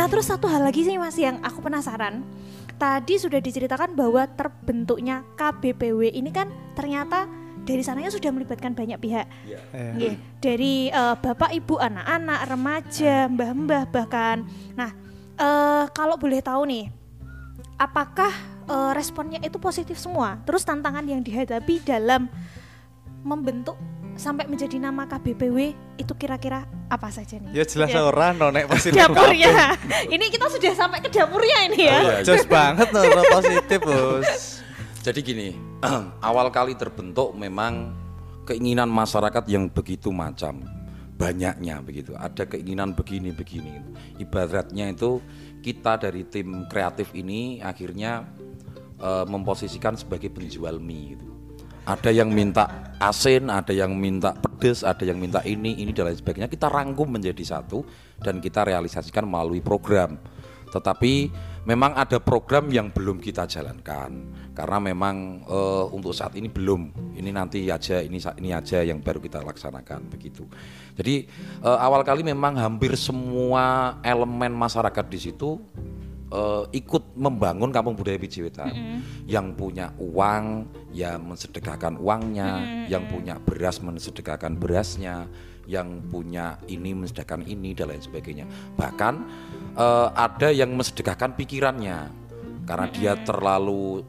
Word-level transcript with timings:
Nah 0.00 0.08
terus 0.08 0.32
satu 0.32 0.48
hal 0.48 0.64
lagi 0.64 0.80
sih 0.80 0.96
mas 0.96 1.12
yang 1.20 1.36
aku 1.44 1.60
penasaran. 1.60 2.24
Tadi 2.80 3.20
sudah 3.20 3.36
diceritakan 3.36 3.92
bahwa 3.92 4.24
terbentuknya 4.32 5.20
KBPW 5.36 6.08
ini 6.16 6.32
kan 6.32 6.48
ternyata 6.72 7.28
dari 7.68 7.84
sananya 7.84 8.08
sudah 8.08 8.32
melibatkan 8.32 8.72
banyak 8.72 8.96
pihak. 8.96 9.28
Iya. 9.44 9.60
Eh, 9.76 9.92
Nggih, 10.00 10.14
dari 10.40 10.74
eh, 10.88 11.16
bapak 11.20 11.52
ibu 11.52 11.76
anak-anak 11.76 12.40
remaja 12.48 13.28
mbah-mbah 13.28 13.84
bahkan 13.92 14.48
nah 14.72 14.88
eh, 15.36 15.84
kalau 15.92 16.16
boleh 16.16 16.40
tahu 16.40 16.64
nih 16.64 16.88
apakah 17.76 18.32
eh, 18.72 18.92
responnya 18.96 19.36
itu 19.44 19.60
positif 19.60 20.00
semua 20.00 20.40
terus 20.48 20.64
tantangan 20.64 21.04
yang 21.04 21.20
dihadapi 21.20 21.84
dalam 21.84 22.24
membentuk 23.20 23.76
sampai 24.20 24.44
menjadi 24.44 24.76
nama 24.76 25.08
KBPW 25.08 25.56
itu 25.96 26.12
kira-kira 26.14 26.62
apa 26.86 27.08
saja 27.08 27.40
nih 27.40 27.56
Ya 27.56 27.64
jelas 27.64 27.88
Ya. 27.88 28.04
ora 28.04 28.30
no 28.30 28.52
nek 28.52 28.68
positif. 28.68 29.00
dapurnya 29.00 29.72
ini 30.06 30.28
kita 30.28 30.46
sudah 30.46 30.72
sampai 30.76 31.00
ke 31.00 31.08
dapurnya 31.08 31.58
ini 31.66 31.88
ya 31.88 31.96
Oh, 31.96 32.12
iya. 32.12 32.22
Jos 32.22 32.44
banget 32.44 32.92
no 32.92 33.00
positif, 33.32 33.80
Bos. 33.80 34.60
Jadi 35.00 35.20
gini, 35.24 35.48
awal 36.20 36.52
kali 36.52 36.76
terbentuk 36.76 37.32
memang 37.32 37.96
keinginan 38.44 38.86
masyarakat 38.86 39.48
yang 39.48 39.72
begitu 39.72 40.12
macam 40.12 40.60
banyaknya 41.16 41.80
begitu. 41.80 42.12
Ada 42.12 42.44
keinginan 42.44 42.92
begini 42.92 43.32
begini. 43.32 43.80
Ibaratnya 44.16 44.92
itu 44.92 45.24
kita 45.60 45.96
dari 45.96 46.24
tim 46.24 46.68
kreatif 46.68 47.12
ini 47.12 47.60
akhirnya 47.60 48.28
eh, 48.96 49.24
memposisikan 49.24 49.96
sebagai 49.96 50.28
penjual 50.28 50.76
mie 50.76 51.16
gitu. 51.16 51.29
Ada 51.88 52.10
yang 52.12 52.30
minta 52.30 52.92
asin, 53.00 53.48
ada 53.48 53.72
yang 53.72 53.96
minta 53.96 54.36
pedes, 54.36 54.84
ada 54.84 55.00
yang 55.02 55.16
minta 55.16 55.40
ini, 55.48 55.80
ini 55.80 55.90
dan 55.96 56.12
lain 56.12 56.20
sebagainya. 56.20 56.52
Kita 56.52 56.68
rangkum 56.68 57.08
menjadi 57.08 57.40
satu 57.40 57.82
dan 58.20 58.38
kita 58.38 58.68
realisasikan 58.68 59.24
melalui 59.24 59.64
program. 59.64 60.20
Tetapi 60.70 61.32
memang 61.66 61.98
ada 61.98 62.22
program 62.22 62.70
yang 62.70 62.94
belum 62.94 63.18
kita 63.18 63.44
jalankan 63.44 64.30
karena 64.54 64.78
memang 64.78 65.42
eh, 65.44 65.86
untuk 65.90 66.14
saat 66.14 66.38
ini 66.38 66.46
belum. 66.46 67.12
Ini 67.18 67.30
nanti 67.34 67.66
aja, 67.66 67.98
ini 67.98 68.22
ini 68.38 68.50
aja 68.54 68.84
yang 68.84 69.02
baru 69.02 69.18
kita 69.18 69.42
laksanakan 69.42 70.12
begitu. 70.12 70.46
Jadi 70.94 71.26
eh, 71.64 71.78
awal 71.80 72.06
kali 72.06 72.22
memang 72.22 72.54
hampir 72.54 72.94
semua 72.94 73.98
elemen 74.06 74.54
masyarakat 74.54 75.04
di 75.10 75.18
situ 75.18 75.58
eh, 76.30 76.64
ikut 76.78 77.18
membangun 77.18 77.74
kampung 77.74 77.98
budaya 77.98 78.16
Pijiwetan. 78.16 78.72
Yang 79.26 79.46
punya 79.58 79.92
uang 79.98 80.70
ya 80.94 81.18
mensedekahkan 81.18 81.98
uangnya, 81.98 82.86
yang 82.86 83.06
punya 83.10 83.36
beras 83.42 83.82
mensedekahkan 83.82 84.56
berasnya, 84.56 85.26
yang 85.66 86.02
punya 86.10 86.58
ini 86.66 86.94
mensedekahkan 86.94 87.46
ini 87.46 87.74
dan 87.74 87.92
lain 87.92 88.02
sebagainya. 88.02 88.46
Bahkan 88.78 89.14
eh, 89.76 90.08
ada 90.14 90.48
yang 90.50 90.72
mensedekahkan 90.74 91.34
pikirannya 91.34 92.10
karena 92.64 92.86
dia 92.94 93.12
terlalu 93.26 94.06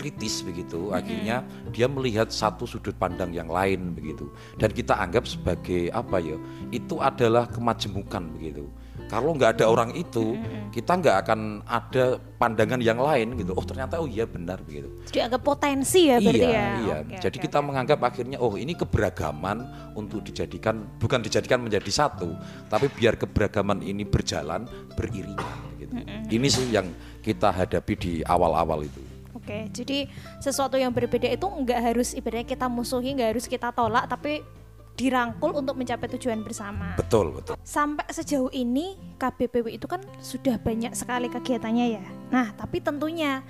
kritis 0.00 0.40
begitu 0.40 0.88
akhirnya 0.96 1.44
dia 1.76 1.84
melihat 1.84 2.32
satu 2.32 2.64
sudut 2.64 2.96
pandang 2.96 3.36
yang 3.36 3.52
lain 3.52 3.92
begitu. 3.92 4.32
Dan 4.56 4.72
kita 4.72 4.96
anggap 4.96 5.28
sebagai 5.28 5.92
apa 5.92 6.16
ya 6.16 6.40
itu 6.72 6.96
adalah 6.96 7.44
kemajemukan 7.52 8.32
begitu. 8.32 8.64
Kalau 9.12 9.34
nggak 9.34 9.58
ada 9.58 9.64
orang 9.66 9.90
itu 9.92 10.38
kita 10.70 11.02
nggak 11.02 11.16
akan 11.26 11.66
ada 11.66 12.16
pandangan 12.38 12.78
yang 12.78 12.96
lain 12.96 13.34
gitu. 13.36 13.52
Oh 13.58 13.64
ternyata 13.66 13.98
oh 13.98 14.06
iya 14.06 14.22
benar 14.22 14.62
begitu. 14.62 14.86
Jadi 15.10 15.18
agak 15.18 15.42
potensi 15.42 16.06
ya 16.06 16.22
berarti 16.22 16.46
iya 16.46 16.54
ya? 16.54 16.68
iya. 16.78 16.96
Oke, 17.02 17.16
jadi 17.18 17.36
oke, 17.36 17.44
kita 17.50 17.58
menganggap 17.58 17.98
akhirnya 18.06 18.38
oh 18.38 18.54
ini 18.54 18.72
keberagaman 18.78 19.66
untuk 19.98 20.22
dijadikan 20.22 20.86
bukan 21.02 21.26
dijadikan 21.26 21.58
menjadi 21.58 21.90
satu 21.90 22.38
tapi 22.70 22.86
biar 22.86 23.18
keberagaman 23.18 23.82
ini 23.82 24.06
berjalan 24.06 24.64
beriringan 24.94 25.58
gitu. 25.82 25.94
Ini 26.30 26.46
sih 26.46 26.70
yang 26.70 26.86
kita 27.18 27.50
hadapi 27.50 27.94
di 27.98 28.12
awal-awal 28.22 28.86
itu 28.86 29.09
Oke, 29.50 29.66
jadi 29.74 30.06
sesuatu 30.38 30.78
yang 30.78 30.94
berbeda 30.94 31.26
itu 31.26 31.42
nggak 31.42 31.80
harus 31.90 32.14
ibaratnya 32.14 32.46
kita 32.46 32.70
musuhi, 32.70 33.18
nggak 33.18 33.34
harus 33.34 33.50
kita 33.50 33.74
tolak, 33.74 34.06
tapi 34.06 34.46
dirangkul 34.94 35.58
untuk 35.58 35.74
mencapai 35.74 36.06
tujuan 36.14 36.46
bersama. 36.46 36.94
betul 36.94 37.34
betul 37.34 37.58
Sampai 37.66 38.06
sejauh 38.14 38.46
ini 38.54 38.94
KBPW 39.18 39.74
itu 39.74 39.90
kan 39.90 39.98
sudah 40.22 40.54
banyak 40.62 40.94
sekali 40.94 41.26
kegiatannya 41.26 41.98
ya. 41.98 42.04
Nah, 42.30 42.54
tapi 42.54 42.78
tentunya 42.78 43.42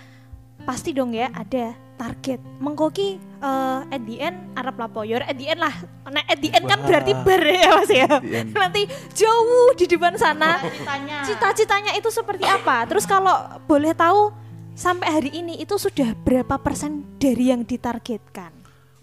pasti 0.64 0.96
dong 0.96 1.12
ya 1.12 1.28
ada 1.36 1.76
target. 2.00 2.40
Mengkoki 2.64 3.20
eh, 3.20 3.80
at 3.92 4.00
the 4.08 4.16
end 4.24 4.56
Arab 4.56 4.80
Lapoyor, 4.80 5.20
at 5.20 5.36
the 5.36 5.52
end 5.52 5.60
lah. 5.60 5.74
Nah, 6.08 6.24
at 6.24 6.40
the 6.40 6.48
end 6.48 6.64
kan 6.64 6.80
Wah. 6.80 6.88
berarti 6.88 7.12
ber 7.12 7.44
ya 7.44 7.70
Mas 7.76 7.92
ya. 7.92 8.08
Nanti 8.56 8.88
jauh 9.12 9.76
di 9.76 9.84
depan 9.84 10.16
sana. 10.16 10.64
Cita-citanya. 10.64 11.18
Cita-citanya 11.28 11.92
itu 11.92 12.08
seperti 12.08 12.48
apa? 12.48 12.88
Terus 12.88 13.04
kalau 13.04 13.60
boleh 13.68 13.92
tahu 13.92 14.32
sampai 14.80 15.08
hari 15.12 15.30
ini 15.36 15.60
itu 15.60 15.76
sudah 15.76 16.16
berapa 16.24 16.56
persen 16.56 17.04
dari 17.20 17.52
yang 17.52 17.68
ditargetkan? 17.68 18.48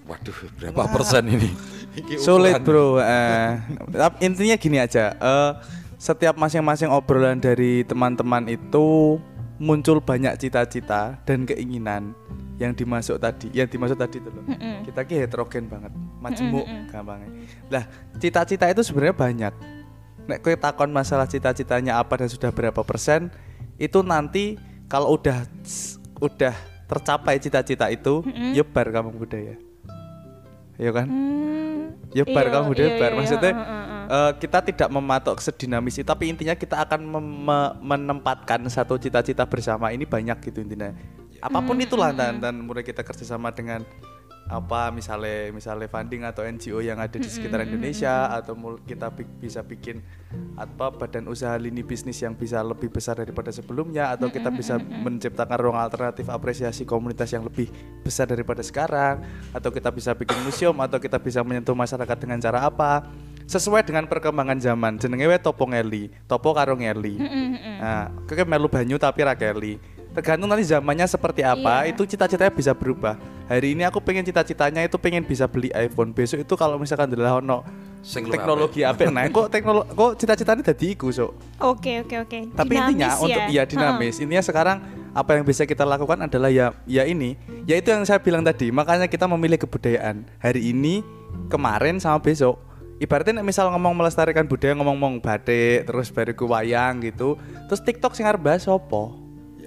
waduh 0.10 0.34
berapa 0.58 0.90
persen 0.90 1.30
ini 1.30 1.52
Sulit 2.22 2.62
bro. 2.62 3.02
Eh, 3.02 3.58
intinya 4.22 4.54
gini 4.54 4.78
aja. 4.78 5.18
eh, 5.18 5.52
setiap 5.98 6.38
masing-masing 6.38 6.94
obrolan 6.94 7.42
dari 7.42 7.82
teman-teman 7.82 8.46
itu 8.46 9.18
muncul 9.58 9.98
banyak 9.98 10.38
cita-cita 10.38 11.18
dan 11.26 11.42
keinginan 11.50 12.14
yang 12.62 12.78
dimasuk 12.78 13.18
tadi, 13.18 13.50
yang 13.50 13.66
dimasuk 13.66 13.98
tadi 13.98 14.22
itu 14.22 14.30
loh. 14.30 14.46
Mm-mm. 14.46 14.86
Kita 14.86 15.10
ki 15.10 15.26
heterogen 15.26 15.66
banget, 15.66 15.90
majemuk 16.22 16.70
Mm-mm. 16.70 16.86
gampangnya. 16.94 17.30
Lah, 17.74 17.84
cita-cita 18.22 18.70
itu 18.70 18.86
sebenarnya 18.86 19.18
banyak. 19.18 19.54
Nek 20.30 20.40
kowe 20.46 20.54
takon 20.54 20.94
masalah 20.94 21.26
cita-citanya 21.26 21.98
apa 21.98 22.14
dan 22.22 22.30
sudah 22.30 22.54
berapa 22.54 22.86
persen, 22.86 23.34
itu 23.82 24.06
nanti 24.06 24.54
kalau 24.88 25.16
udah 25.16 25.44
udah 26.18 26.56
tercapai 26.88 27.38
cita-cita 27.38 27.92
itu, 27.92 28.24
ya 28.56 28.64
bar 28.64 28.88
kamu 28.90 29.12
budaya. 29.14 29.56
Ya 30.78 30.92
kan? 30.94 31.08
Hmm, 31.10 31.98
Ya 32.16 32.24
bar 32.24 32.48
iya, 32.48 32.52
kamu 32.56 32.66
budaya 32.72 32.90
iya, 32.90 33.00
bar. 33.00 33.12
iya, 33.12 33.18
Maksudnya 33.20 33.54
eh, 34.08 34.32
kita 34.40 34.60
tidak 34.64 34.90
mematok 34.90 35.38
sedinamis 35.44 36.00
itu, 36.00 36.08
tapi 36.08 36.32
intinya 36.32 36.56
kita 36.56 36.80
akan 36.88 37.02
mem- 37.04 37.44
me- 37.44 37.74
menempatkan 37.84 38.64
satu 38.72 38.96
cita-cita 38.96 39.44
bersama 39.44 39.92
ini 39.92 40.08
banyak 40.08 40.40
gitu 40.48 40.64
intinya. 40.64 40.96
Apa 41.38 41.62
pun 41.62 41.78
itulah 41.78 42.10
dan 42.16 42.42
dan 42.42 42.58
mulai 42.58 42.82
kita 42.82 43.06
kerjasama 43.06 43.54
dengan 43.54 43.86
apa 44.48 44.96
misalnya 44.96 45.52
misalnya 45.52 45.92
funding 45.92 46.24
atau 46.24 46.48
NGO 46.48 46.80
yang 46.80 47.04
ada 47.04 47.20
di 47.20 47.28
sekitar 47.28 47.68
Indonesia 47.68 48.32
atau 48.32 48.56
kita 48.88 49.12
bi- 49.12 49.28
bisa 49.44 49.60
bikin 49.60 50.00
apa 50.56 50.88
badan 50.92 51.28
usaha 51.28 51.52
lini 51.60 51.84
bisnis 51.84 52.24
yang 52.24 52.32
bisa 52.32 52.64
lebih 52.64 52.88
besar 52.88 53.20
daripada 53.20 53.52
sebelumnya 53.52 54.16
atau 54.16 54.32
kita 54.32 54.48
bisa 54.52 54.80
menciptakan 54.80 55.58
ruang 55.60 55.80
alternatif 55.80 56.32
apresiasi 56.32 56.88
komunitas 56.88 57.28
yang 57.36 57.44
lebih 57.44 57.68
besar 58.08 58.28
daripada 58.32 58.64
sekarang 58.64 59.24
atau 59.52 59.68
kita 59.68 59.92
bisa 59.92 60.16
bikin 60.16 60.40
museum 60.48 60.76
atau 60.80 60.96
kita 60.96 61.20
bisa 61.20 61.44
menyentuh 61.44 61.76
masyarakat 61.76 62.18
dengan 62.20 62.40
cara 62.40 62.64
apa 62.64 63.04
sesuai 63.48 63.88
dengan 63.88 64.04
perkembangan 64.12 64.60
zaman. 64.60 65.00
Jenenge 65.00 65.40
topo 65.44 65.68
ngeli 65.68 66.08
topo 66.28 66.56
karo 66.56 66.76
ngeli 66.80 67.16
nah 67.78 68.10
melu 68.48 68.68
banyu 68.72 68.96
tapi 68.98 69.22
ra 69.28 69.36
keli 69.36 69.97
tergantung 70.18 70.50
nanti 70.50 70.66
zamannya 70.66 71.06
seperti 71.06 71.46
apa 71.46 71.86
Iya. 71.86 71.94
itu 71.94 72.10
cita-citanya 72.10 72.50
bisa 72.50 72.74
berubah. 72.74 73.22
Hari 73.46 73.78
ini 73.78 73.86
aku 73.86 74.02
pengen 74.02 74.26
cita-citanya 74.26 74.82
itu 74.82 74.98
pengen 74.98 75.22
bisa 75.22 75.46
beli 75.46 75.70
iPhone. 75.78 76.10
Besok 76.10 76.42
itu 76.42 76.54
kalau 76.58 76.82
misalkan 76.82 77.06
adalah 77.14 77.38
ono 77.38 77.62
teknologi 78.08 78.88
apa 78.88 79.10
nah 79.12 79.28
kok 79.28 79.52
teknologi 79.52 79.92
kok 79.92 80.12
cita-citanya 80.16 80.64
tadi 80.64 80.96
iku 80.96 81.12
so 81.12 81.36
Oke 81.60 82.00
oke 82.08 82.16
oke. 82.24 82.40
tapi 82.56 82.80
intinya 82.80 83.12
Dinamis 83.12 83.26
untuk 83.26 83.44
ya? 83.52 83.52
ya 83.52 83.64
dinamis 83.68 84.16
intinya 84.24 84.44
sekarang 84.46 84.78
apa 85.12 85.36
yang 85.36 85.44
bisa 85.44 85.66
kita 85.68 85.84
lakukan 85.84 86.16
adalah 86.24 86.48
ya 86.48 86.72
ya 86.88 87.04
ini. 87.04 87.36
Ya 87.68 87.76
itu 87.76 87.90
yang 87.92 88.06
saya 88.08 88.22
bilang 88.22 88.46
tadi 88.48 88.70
makanya 88.72 89.10
kita 89.12 89.26
memilih 89.28 89.60
kebudayaan. 89.60 90.24
Hari 90.40 90.72
ini 90.72 91.02
kemarin 91.52 92.00
sama 92.00 92.22
besok. 92.22 92.62
Ibaratnya 92.98 93.42
nek 93.42 93.46
misal 93.46 93.70
ngomong 93.70 93.94
melestarikan 93.94 94.50
budaya 94.50 94.74
ngomong-ngomong 94.74 95.22
batik 95.22 95.86
terus 95.86 96.10
bariku 96.10 96.50
wayang 96.50 96.98
gitu 97.06 97.38
terus 97.70 97.78
TikTok 97.86 98.18
sing 98.18 98.26
arep 98.26 98.42
bahas 98.42 98.66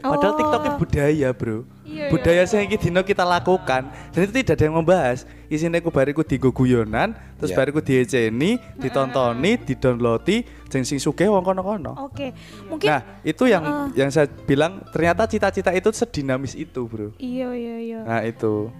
opo 0.01 0.11
padahal 0.11 0.33
Oh. 0.33 0.39
TikToknya 0.39 0.73
budaya 0.77 1.29
bro 1.31 1.59
Iya, 1.85 2.07
budaya 2.07 2.43
sing 2.47 2.71
iki 2.71 2.79
dino 2.79 3.03
kita 3.03 3.27
lakukan 3.27 3.91
dan 3.91 4.19
itu 4.23 4.31
tidak 4.31 4.55
ada 4.55 4.65
yang 4.65 4.79
membahas 4.79 5.27
isine 5.47 5.83
ku 5.83 5.91
bariku 5.91 6.23
digo 6.23 6.49
guyonan 6.49 7.13
terus 7.35 7.51
Iya. 7.51 7.59
bariku 7.59 7.83
dieceni 7.83 8.63
ditontoni 8.79 9.59
didownloadi 9.59 10.37
sing 10.71 10.87
sing 10.87 10.99
sugih 10.99 11.27
wong 11.29 11.43
kono-kono 11.43 11.99
Oke. 12.01 12.31
Mungkin 12.71 12.87
Nah, 12.87 13.03
itu 13.23 13.45
yang 13.45 13.65
yang 13.93 14.07
saya 14.09 14.31
bilang 14.47 14.87
ternyata 14.89 15.27
cita-cita 15.27 15.71
itu 15.71 15.91
sedinamis 15.91 16.55
itu, 16.55 16.87
Bro. 16.87 17.11
iya 17.19 17.51
iya 17.51 17.77
iya. 17.79 18.01
Nah, 18.07 18.23
itu. 18.23 18.71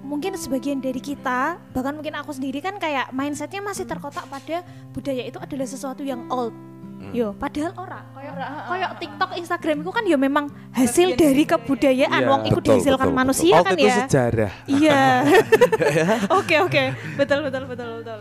Mungkin 0.00 0.34
sebagian 0.34 0.78
dari 0.78 0.98
kita, 0.98 1.58
bahkan 1.70 1.94
mungkin 1.94 2.18
aku 2.18 2.34
sendiri 2.34 2.58
kan 2.58 2.78
kayak 2.78 3.10
mindsetnya 3.10 3.62
masih 3.62 3.86
terkotak 3.86 4.26
pada 4.26 4.62
budaya 4.90 5.22
itu 5.22 5.38
adalah 5.38 5.66
sesuatu 5.66 6.02
yang 6.02 6.26
old. 6.26 6.50
Hmm. 7.00 7.16
Yo, 7.16 7.32
padahal 7.32 7.72
ora. 7.80 8.04
Kayak 8.12 8.34
kayak 8.68 8.90
TikTok, 9.00 9.30
Instagram 9.40 9.76
itu 9.80 9.90
kan 9.90 10.04
yo 10.04 10.16
memang 10.20 10.52
hasil 10.76 11.16
dari 11.16 11.48
kebudayaan. 11.48 12.20
Iya. 12.20 12.28
Wong 12.28 12.42
dihasilkan 12.60 13.08
betul, 13.08 13.16
manusia 13.16 13.56
kan 13.64 13.72
itu 13.72 13.88
ya. 13.88 13.96
sejarah. 14.04 14.52
Iya. 14.68 15.02
Oke 16.38 16.60
oke, 16.60 16.84
betul 17.16 17.40
betul 17.40 17.64
betul 17.64 17.88
betul. 18.04 18.18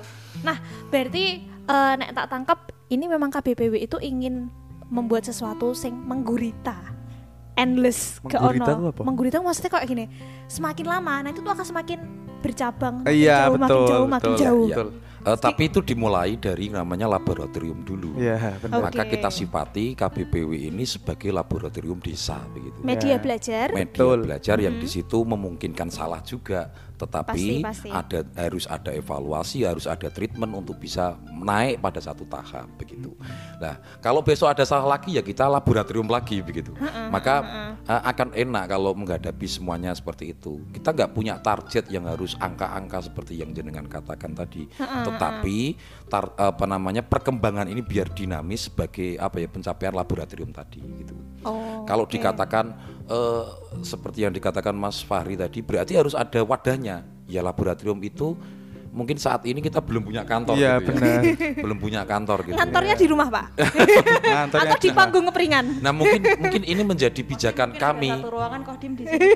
Nah 0.47 0.55
berarti 0.87 1.43
eh, 1.43 1.93
nek 1.99 2.09
tak 2.15 2.27
tangkap 2.31 2.59
ini 2.87 3.05
memang 3.11 3.27
KBPW 3.27 3.83
itu 3.83 3.99
ingin 3.99 4.47
membuat 4.87 5.27
sesuatu 5.27 5.75
sing 5.75 5.93
menggurita 5.93 6.73
endless 7.59 8.23
Menggurita 8.23 8.39
ono 8.47 8.65
itu 8.65 8.89
apa? 8.89 9.01
menggurita 9.03 9.35
maksudnya 9.43 9.71
kayak 9.75 9.85
gini 9.85 10.05
semakin 10.47 10.85
lama 10.87 11.13
nah 11.27 11.29
itu 11.29 11.43
tuh 11.43 11.51
akan 11.51 11.65
semakin 11.67 11.99
bercabang 12.39 12.95
makin 13.03 13.13
Iya 13.13 13.37
jauh, 13.37 13.59
makin 13.59 13.69
jauh 13.69 13.83
betul, 13.83 14.01
makin 14.07 14.31
jauh 14.39 14.65
betul. 14.65 14.87
Eh, 15.19 15.37
tapi 15.37 15.67
itu 15.67 15.83
dimulai 15.83 16.39
dari 16.39 16.71
namanya 16.71 17.11
laboratorium 17.11 17.83
dulu. 17.83 18.15
Iya 18.15 18.55
benar. 18.63 18.87
Maka 18.87 19.03
Oke. 19.03 19.19
kita 19.19 19.27
sifati 19.27 19.91
KBPW 19.91 20.71
ini 20.71 20.87
sebagai 20.87 21.27
laboratorium 21.35 21.99
desa 21.99 22.39
begitu. 22.55 22.79
media 22.79 23.15
Ya. 23.15 23.19
belajar 23.19 23.67
Media 23.75 23.91
Betul. 23.91 24.17
belajar 24.23 24.57
yang 24.63 24.75
di 24.79 24.87
situ 24.87 25.17
memungkinkan 25.27 25.91
salah 25.91 26.23
juga, 26.23 26.71
tetapi 26.99 27.63
Pasti, 27.63 27.63
pasti. 27.63 27.89
ada 27.89 28.19
harus 28.35 28.67
ada 28.67 28.91
evaluasi, 28.91 29.63
harus 29.63 29.87
ada 29.87 30.11
treatment 30.11 30.51
untuk 30.51 30.75
bisa 30.75 31.15
naik 31.31 31.79
pada 31.79 32.03
satu 32.03 32.27
tahap 32.27 32.67
begitu. 32.75 33.15
Nah, 33.55 33.79
kalau 34.03 34.19
besok 34.19 34.51
ada 34.51 34.67
salah 34.67 34.99
lagi 34.99 35.15
ya 35.15 35.23
kita 35.23 35.47
laboratorium 35.47 36.11
lagi 36.11 36.43
begitu. 36.43 36.75
Maka 37.07 37.39
eh, 37.87 38.01
akan 38.03 38.35
enak 38.35 38.65
kalau 38.67 38.91
menghadapi 38.91 39.47
semuanya 39.47 39.95
seperti 39.95 40.35
itu. 40.35 40.59
Kita 40.75 40.91
nggak 40.91 41.11
punya 41.15 41.39
target 41.39 41.87
yang 41.87 42.03
harus 42.03 42.35
angka-angka 42.35 43.07
seperti 43.07 43.39
yang 43.39 43.55
jenengan 43.55 43.87
katakan 43.87 44.35
tadi, 44.35 44.67
tetapi 44.77 45.79
tar- 46.11 46.35
apa 46.35 46.65
namanya 46.67 46.99
perkembangan 46.99 47.71
ini 47.71 47.79
biar 47.79 48.11
dinamis 48.11 48.67
sebagai 48.67 49.15
apa 49.15 49.39
ya 49.39 49.47
pencapaian 49.47 49.95
laboratorium 49.95 50.51
tadi 50.51 50.83
gitu. 50.83 51.15
oh 51.47 51.87
Kalau 51.87 52.03
oke. 52.03 52.11
dikatakan 52.11 52.65
eh, 53.09 53.43
seperti 53.81 54.23
yang 54.23 54.31
dikatakan 54.31 54.71
Mas 54.71 55.01
Fahri 55.01 55.33
tadi, 55.35 55.59
berarti 55.59 55.97
harus 55.97 56.13
ada 56.13 56.39
wadahnya. 56.45 57.03
Ya 57.25 57.41
laboratorium 57.41 57.97
itu 58.01 58.33
mungkin 58.89 59.21
saat 59.21 59.45
ini 59.45 59.61
kita 59.61 59.85
belum 59.85 60.01
punya 60.01 60.25
kantor, 60.25 60.57
Iya, 60.57 60.81
gitu 60.81 60.89
ya. 60.89 60.97
benar. 60.97 61.21
belum 61.69 61.77
punya 61.77 62.01
kantor 62.09 62.37
gitu. 62.41 62.57
kantornya 62.57 62.95
di 62.97 63.05
rumah 63.05 63.29
pak 63.29 63.45
atau 64.65 64.77
di 64.81 64.89
panggung 64.89 65.29
ngeperingan 65.29 65.77
Nah 65.77 65.93
mungkin 65.93 66.25
mungkin 66.41 66.65
ini 66.65 66.81
menjadi 66.81 67.21
pijakan 67.21 67.77
kami, 67.77 68.09
Satu 68.09 68.33
ruangan 68.33 68.61
kodim 68.65 68.97
di 68.97 69.05
sini. 69.05 69.29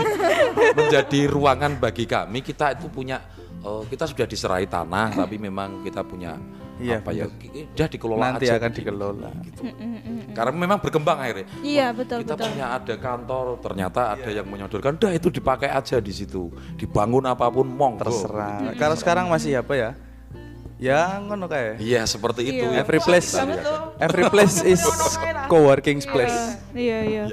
menjadi 0.80 1.20
ruangan 1.28 1.76
bagi 1.76 2.08
kami. 2.08 2.40
Kita 2.40 2.80
itu 2.80 2.88
punya, 2.88 3.20
eh, 3.60 3.82
kita 3.92 4.08
sudah 4.08 4.24
diserai 4.24 4.64
tanah, 4.64 5.20
tapi 5.20 5.36
memang 5.36 5.84
kita 5.84 6.00
punya 6.00 6.40
Iya, 6.78 7.02
apa 7.02 7.10
ya, 7.10 7.26
sudah 7.26 7.88
dikelola 7.90 8.22
Nanti 8.22 8.46
aja 8.46 8.54
akan 8.54 8.70
begini, 8.70 8.78
dikelola. 8.78 9.30
gitu. 9.42 9.60
Karena 10.30 10.52
memang 10.54 10.78
berkembang 10.78 11.18
akhirnya. 11.18 11.46
iya 11.60 11.90
betul 11.90 12.22
kita 12.22 12.34
betul 12.34 12.46
punya 12.48 12.66
ada 12.70 12.94
kantor 12.94 13.46
ternyata 13.58 14.00
ada 14.14 14.30
yang 14.30 14.46
menyodorkan 14.46 14.94
dah 14.94 15.10
itu 15.10 15.28
dipakai 15.28 15.66
aja 15.68 15.98
di 15.98 16.10
situ 16.10 16.46
dibangun 16.74 17.26
apa 17.26 17.50
pun 17.50 17.66
monggo 17.66 18.02
terserah. 18.02 18.72
Kalau 18.74 18.94
sekarang 18.94 19.26
masih 19.26 19.58
apa 19.58 19.74
ya? 19.74 19.90
Ya 20.78 21.18
ngono 21.18 21.50
kayak. 21.50 21.82
iya 21.82 22.06
seperti 22.06 22.46
itu 22.48 22.62
Iya. 22.64 22.86
Every 22.86 23.02
place, 23.02 23.34
every 23.98 24.24
place 24.30 24.62
is 24.62 24.78
co-working 25.46 25.98
place. 26.00 26.62
iya 26.70 27.02
iya 27.02 27.24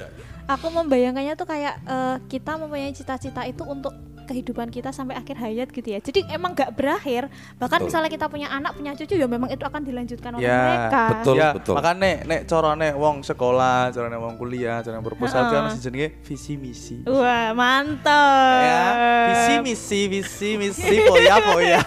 aku 0.44 0.66
membayangkannya 0.68 1.34
tuh 1.34 1.46
kayak 1.46 1.74
eh, 1.80 2.16
kita 2.26 2.54
mempunyai 2.54 2.90
cita-cita 2.90 3.42
itu 3.42 3.62
untuk 3.62 3.94
kehidupan 4.26 4.68
kita 4.68 4.90
sampai 4.90 5.14
akhir 5.14 5.38
hayat 5.38 5.70
gitu 5.70 5.88
ya 5.88 5.98
jadi 5.98 6.26
emang 6.30 6.52
nggak 6.52 6.74
berakhir 6.74 7.30
bahkan 7.56 7.78
Betul. 7.78 7.86
misalnya 7.88 8.10
kita 8.10 8.26
punya 8.26 8.48
anak 8.48 8.74
punya 8.74 8.92
cucu 8.92 9.14
ya 9.14 9.24
memang 9.24 9.48
itu 9.48 9.62
akan 9.62 9.82
dilanjutkan 9.82 10.30
oleh 10.34 10.42
Ya, 10.42 10.58
mereka 10.60 11.02
betul. 11.14 11.34
ya, 11.36 11.48
betul. 11.54 11.74
makanya 11.74 11.96
nek 11.96 12.16
nek 12.24 12.40
corone 12.44 12.88
wong 12.92 13.16
sekolah, 13.22 13.78
corone 13.90 14.16
wong 14.16 14.34
kuliah, 14.36 14.78
corone 14.80 15.00
proposal 15.00 15.46
kan 15.46 15.60
masih 15.66 15.80
jenenge 15.80 16.08
visi 16.20 16.54
misi. 16.54 16.96
wah 17.02 17.54
mantap 17.54 18.60
Ya, 18.60 18.82
visi 19.26 19.54
misi, 19.62 20.00
visi 20.06 20.50
misi, 20.56 20.94
poya 21.02 21.36
poya. 21.40 21.80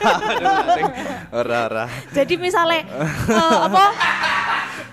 Ora 1.39 1.57
ora. 1.65 1.85
jadi 2.09 2.33
misalnya 2.35 2.87
eh, 3.29 3.57
apa 3.61 3.85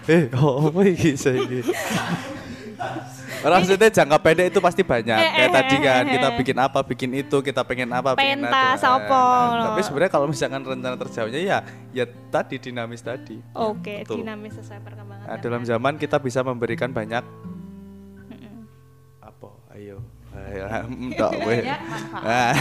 Eh, 0.07 0.31
oh, 0.35 0.71
apa 0.71 0.81
iki 0.85 1.15
saiki? 1.15 1.67
Orang 3.47 3.63
maksudnya 3.63 3.91
jangka 3.95 4.19
pendek 4.19 4.47
itu 4.51 4.59
pasti 4.59 4.83
banyak. 4.83 5.15
Eh, 5.15 5.31
Kayak 5.31 5.47
eh, 5.47 5.55
tadi 5.55 5.77
kan 5.79 6.03
eh, 6.03 6.13
kita 6.19 6.29
bikin 6.35 6.57
apa, 6.59 6.79
bikin 6.83 7.11
itu, 7.15 7.37
kita 7.39 7.63
pengen 7.63 7.95
apa, 7.95 8.19
pengen 8.19 8.43
Pentas, 8.43 8.83
itu. 8.83 8.91
apa. 8.91 9.23
Tapi 9.71 9.81
sebenarnya 9.87 10.11
kalau 10.11 10.27
misalkan 10.27 10.67
rencana 10.67 10.97
terjauhnya 10.99 11.39
ya 11.39 11.59
ya 11.95 12.05
tadi 12.27 12.59
dinamis 12.59 13.07
tadi. 13.07 13.39
oke 13.55 14.03
Betul. 14.03 14.27
dinamis 14.27 14.59
sesuai 14.59 14.83
perkembangan 14.83 15.27
Nah, 15.27 15.39
dalam 15.39 15.63
zaman 15.63 15.95
kita 15.95 16.19
bisa 16.19 16.43
memberikan 16.43 16.91
banyak 16.91 17.23
apa? 19.21 19.49
Ayo. 19.75 20.03
Ayo, 20.37 20.65
entok 21.09 21.33
weh. 21.49 21.65
Banyak 21.65 21.81
manfaat. 21.89 22.25
Ah, 22.29 22.53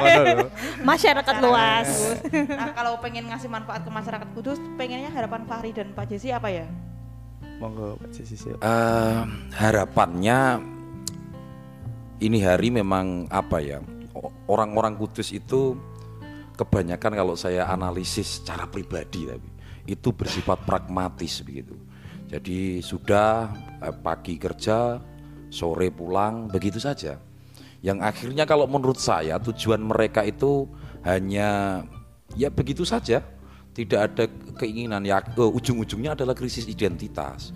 ngono 0.00 0.22
lho. 0.24 0.46
masyarakat 0.80 1.34
luas 1.44 1.88
Nah, 2.48 2.70
kalau 2.72 2.96
pengen 2.96 3.28
ngasih 3.28 3.44
manfaat 3.46 3.84
ke 3.84 3.90
masyarakat 3.90 4.28
Kudus, 4.32 4.56
pengennya 4.74 5.12
harapan 5.12 5.44
Fahri 5.44 5.76
dan 5.76 5.92
Pak 5.92 6.08
Jesi 6.08 6.32
apa 6.32 6.48
ya? 6.48 6.64
Monggo. 7.60 8.00
Eh, 8.00 9.20
harapannya 9.52 10.64
ini 12.24 12.38
hari 12.40 12.72
memang 12.72 13.28
apa 13.28 13.60
ya 13.60 13.84
orang-orang 14.48 14.96
kudus 14.96 15.28
itu 15.36 15.76
kebanyakan 16.56 17.12
kalau 17.12 17.36
saya 17.36 17.68
analisis 17.68 18.40
secara 18.40 18.64
pribadi 18.64 19.28
tapi 19.28 19.48
itu 19.84 20.08
bersifat 20.08 20.64
pragmatis 20.64 21.44
begitu. 21.44 21.76
Jadi 22.32 22.80
sudah 22.80 23.52
eh, 23.84 23.92
pagi 23.92 24.40
kerja 24.40 24.96
sore 25.52 25.92
pulang 25.92 26.48
begitu 26.48 26.80
saja. 26.80 27.20
Yang 27.84 27.98
akhirnya 28.00 28.44
kalau 28.48 28.64
menurut 28.64 28.96
saya 28.96 29.36
tujuan 29.36 29.84
mereka 29.84 30.24
itu 30.24 30.64
hanya 31.04 31.80
ya 32.36 32.48
begitu 32.48 32.88
saja 32.88 33.20
tidak 33.70 34.00
ada 34.12 34.24
keinginan 34.58 35.02
ya 35.06 35.22
ujung-ujungnya 35.36 36.18
adalah 36.18 36.34
krisis 36.34 36.66
identitas 36.66 37.54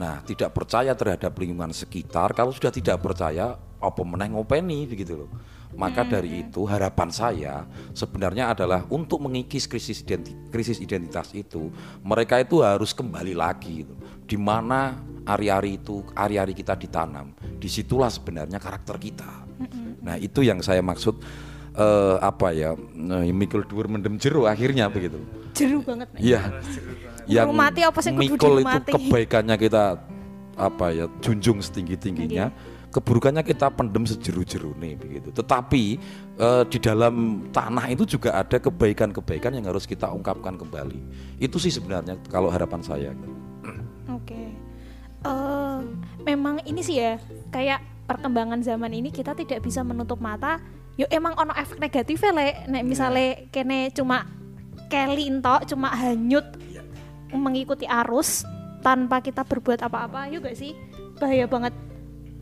Nah, 0.00 0.24
tidak 0.24 0.56
percaya 0.56 0.96
terhadap 0.96 1.36
lingkungan 1.36 1.76
sekitar, 1.76 2.32
kalau 2.32 2.56
sudah 2.56 2.72
tidak 2.72 3.04
percaya, 3.04 3.52
apa 3.80 4.00
meneh 4.00 4.32
ngopeni 4.32 4.88
begitu 4.88 5.24
loh. 5.24 5.30
Maka 5.76 6.02
dari 6.02 6.40
itu 6.44 6.64
harapan 6.64 7.12
saya 7.12 7.68
sebenarnya 7.92 8.56
adalah 8.56 8.88
untuk 8.90 9.20
mengikis 9.22 9.68
krisis 9.68 10.00
identi- 10.00 10.34
krisis 10.48 10.80
identitas 10.80 11.36
itu, 11.36 11.68
mereka 12.00 12.40
itu 12.40 12.64
harus 12.64 12.96
kembali 12.96 13.36
lagi 13.36 13.84
gitu. 13.84 13.94
Di 14.24 14.40
mana 14.40 14.96
ari-ari 15.28 15.76
itu, 15.76 16.00
ari-ari 16.16 16.56
kita 16.56 16.80
ditanam, 16.80 17.36
di 17.60 17.68
situlah 17.68 18.08
sebenarnya 18.08 18.56
karakter 18.56 18.96
kita. 18.96 19.46
Nah, 20.00 20.16
itu 20.16 20.40
yang 20.40 20.64
saya 20.64 20.80
maksud 20.80 21.20
eh, 21.76 22.16
apa 22.18 22.50
ya, 22.54 22.74
nah, 22.94 23.22
mikul 23.30 23.62
dhuwur 23.66 23.86
mendem 23.86 24.18
jero 24.18 24.46
akhirnya 24.46 24.90
begitu. 24.90 25.18
jeru 25.50 25.82
banget 25.82 26.08
Iya. 26.18 26.62
Yang 27.26 27.46
Menghormati 27.50 27.80
apa 27.86 27.98
sih 28.02 28.10
mikul 28.14 28.62
itu 28.62 28.78
kebaikannya 28.90 29.56
kita 29.58 29.84
apa 30.58 30.86
ya 30.92 31.06
junjung 31.22 31.62
setinggi 31.62 31.96
tingginya, 31.96 32.50
keburukannya 32.90 33.40
kita 33.46 33.70
pendem 33.70 34.02
sejeru-jeru 34.04 34.74
nih 34.76 34.98
begitu. 34.98 35.28
Tetapi 35.30 35.84
eh, 36.38 36.62
di 36.66 36.78
dalam 36.82 37.46
tanah 37.54 37.86
itu 37.94 38.04
juga 38.18 38.34
ada 38.34 38.58
kebaikan-kebaikan 38.58 39.54
yang 39.54 39.66
harus 39.70 39.86
kita 39.86 40.10
ungkapkan 40.10 40.58
kembali. 40.58 41.00
Itu 41.38 41.62
sih 41.62 41.70
sebenarnya 41.70 42.18
kalau 42.28 42.50
harapan 42.50 42.82
saya. 42.82 43.10
Oke. 44.10 44.52
Eh, 45.20 45.78
memang 46.26 46.64
ini 46.64 46.80
sih 46.80 46.98
ya, 46.98 47.20
kayak 47.52 47.84
perkembangan 48.10 48.58
zaman 48.64 48.90
ini 48.90 49.14
kita 49.14 49.38
tidak 49.38 49.62
bisa 49.62 49.86
menutup 49.86 50.18
mata. 50.18 50.58
Yo 51.00 51.08
emang 51.08 51.32
ono 51.40 51.56
efek 51.56 51.80
negatifnya 51.80 52.28
le, 52.36 52.48
nek 52.68 52.84
misalnya 52.84 53.48
kene 53.48 53.88
cuma 53.96 54.28
keli 54.92 55.32
entok, 55.32 55.64
cuma 55.72 55.88
hanyut 55.96 56.44
mengikuti 57.32 57.88
arus 57.88 58.44
tanpa 58.84 59.24
kita 59.24 59.40
berbuat 59.48 59.80
apa-apa, 59.80 60.28
yuk 60.28 60.44
gak 60.44 60.60
sih? 60.60 60.76
Bahaya 61.16 61.48
banget. 61.48 61.72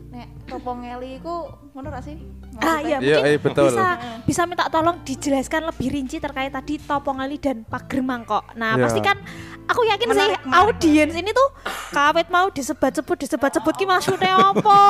Nek 0.09 0.49
topong 0.49 0.81
ngeli 0.81 1.21
iku 1.21 1.45
ngono 1.77 1.93
ra 1.93 2.01
sih? 2.01 2.17
Ah 2.57 2.81
iya, 2.81 2.97
Iya, 2.97 3.21
mungkin 3.21 3.29
iya, 3.29 3.39
betul. 3.39 3.69
bisa 3.69 3.87
bisa 4.25 4.41
minta 4.49 4.65
tolong 4.67 4.97
dijelaskan 5.05 5.69
lebih 5.69 5.87
rinci 5.93 6.17
terkait 6.17 6.49
tadi 6.49 6.81
topongali 6.81 7.37
dan 7.37 7.61
pager 7.61 8.01
mangkok. 8.01 8.41
Nah, 8.57 8.73
Iya. 8.73 8.83
pasti 8.89 8.99
kan 9.05 9.21
aku 9.69 9.85
yakin 9.85 10.07
sih 10.09 10.17
Menarik, 10.17 10.41
audiens 10.49 11.13
ini 11.13 11.29
tuh 11.29 11.49
kawet 11.93 12.25
mau 12.33 12.49
disebut-sebut 12.49 13.17
disebut-sebut 13.21 13.73
ki 13.77 13.85
maksudnya 13.85 14.33
apa? 14.49 14.81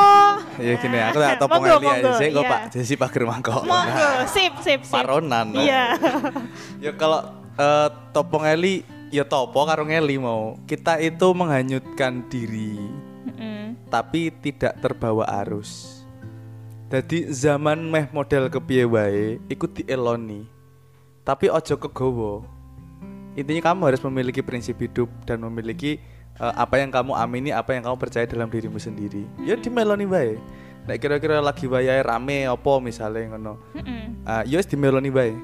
Ya 0.56 0.80
gini, 0.80 0.98
aku 1.04 1.18
tak 1.20 1.36
topong 1.44 1.64
Eli 1.68 1.88
aja 1.92 2.12
sih 2.16 2.28
kok 2.32 2.40
iya. 2.40 2.50
Pak 2.50 2.62
Jesi 2.72 2.96
Pager 2.96 3.24
Mangkok. 3.28 3.62
Monggo, 3.68 4.10
sip 4.32 4.54
sip 4.64 4.82
sip. 4.88 4.96
Paronan. 4.96 5.52
Iya. 5.52 6.00
ya 6.88 6.92
kalau 6.96 7.28
eh, 7.60 7.88
topong 8.16 8.48
Eli 8.48 8.88
ya 9.12 9.28
topo 9.28 9.68
karo 9.68 9.84
ngeli 9.84 10.16
mau. 10.16 10.56
Kita 10.64 10.96
itu 10.96 11.28
menghanyutkan 11.36 12.24
diri. 12.32 13.09
Tapi 13.90 14.32
tidak 14.32 14.78
terbawa 14.80 15.26
arus. 15.44 16.02
Jadi 16.90 17.30
zaman 17.30 17.78
meh 17.86 18.10
model 18.10 18.50
kepiye 18.50 18.86
wae 18.86 19.38
ikut 19.50 19.78
dieloni. 19.78 20.50
Tapi 21.22 21.46
ojo 21.50 21.76
kegowo. 21.78 22.34
Intinya 23.38 23.70
kamu 23.70 23.94
harus 23.94 24.02
memiliki 24.02 24.42
prinsip 24.42 24.82
hidup 24.82 25.06
dan 25.30 25.46
memiliki 25.46 26.02
eh, 26.42 26.54
apa 26.58 26.82
yang 26.82 26.90
kamu 26.90 27.14
amini, 27.14 27.54
apa 27.54 27.78
yang 27.78 27.86
kamu 27.86 27.98
percaya 28.02 28.26
dalam 28.26 28.50
dirimu 28.50 28.82
sendiri. 28.82 29.30
Ya 29.46 29.54
di 29.54 29.70
meloni 29.70 30.10
wae. 30.10 30.42
Nek 30.90 30.98
kira-kira 30.98 31.38
lagi 31.38 31.70
wayahe 31.70 32.02
rame 32.02 32.50
opo 32.50 32.82
misalnya 32.82 33.38
ngono. 33.38 33.62
Mm-mm. 33.78 34.26
Uh, 34.26 34.44
yes 34.50 34.66
di 34.66 34.74
meloni 34.74 35.14
bae. 35.14 35.38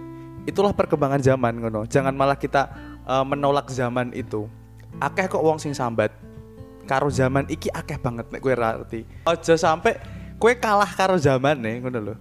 Itulah 0.50 0.74
perkembangan 0.74 1.22
zaman 1.22 1.62
ngono. 1.62 1.86
Jangan 1.86 2.18
malah 2.18 2.34
kita 2.34 2.74
uh, 3.06 3.22
menolak 3.22 3.70
zaman 3.70 4.10
itu. 4.18 4.50
Akeh 4.98 5.30
kok 5.30 5.46
wong 5.46 5.62
sing 5.62 5.78
sambat. 5.78 6.10
Karo 6.86 7.10
zaman 7.10 7.50
iki 7.50 7.68
akeh 7.74 7.98
banget 8.00 8.30
nek 8.32 8.40
kowe 8.40 8.54
ngerti. 8.54 9.04
Aja 9.26 9.56
sampe 9.58 9.98
kowe 10.38 10.54
kalah 10.56 10.90
karo 10.94 11.18
zaman 11.18 11.58
nih 11.60 11.82
ngono 11.84 12.00
lho. 12.00 12.16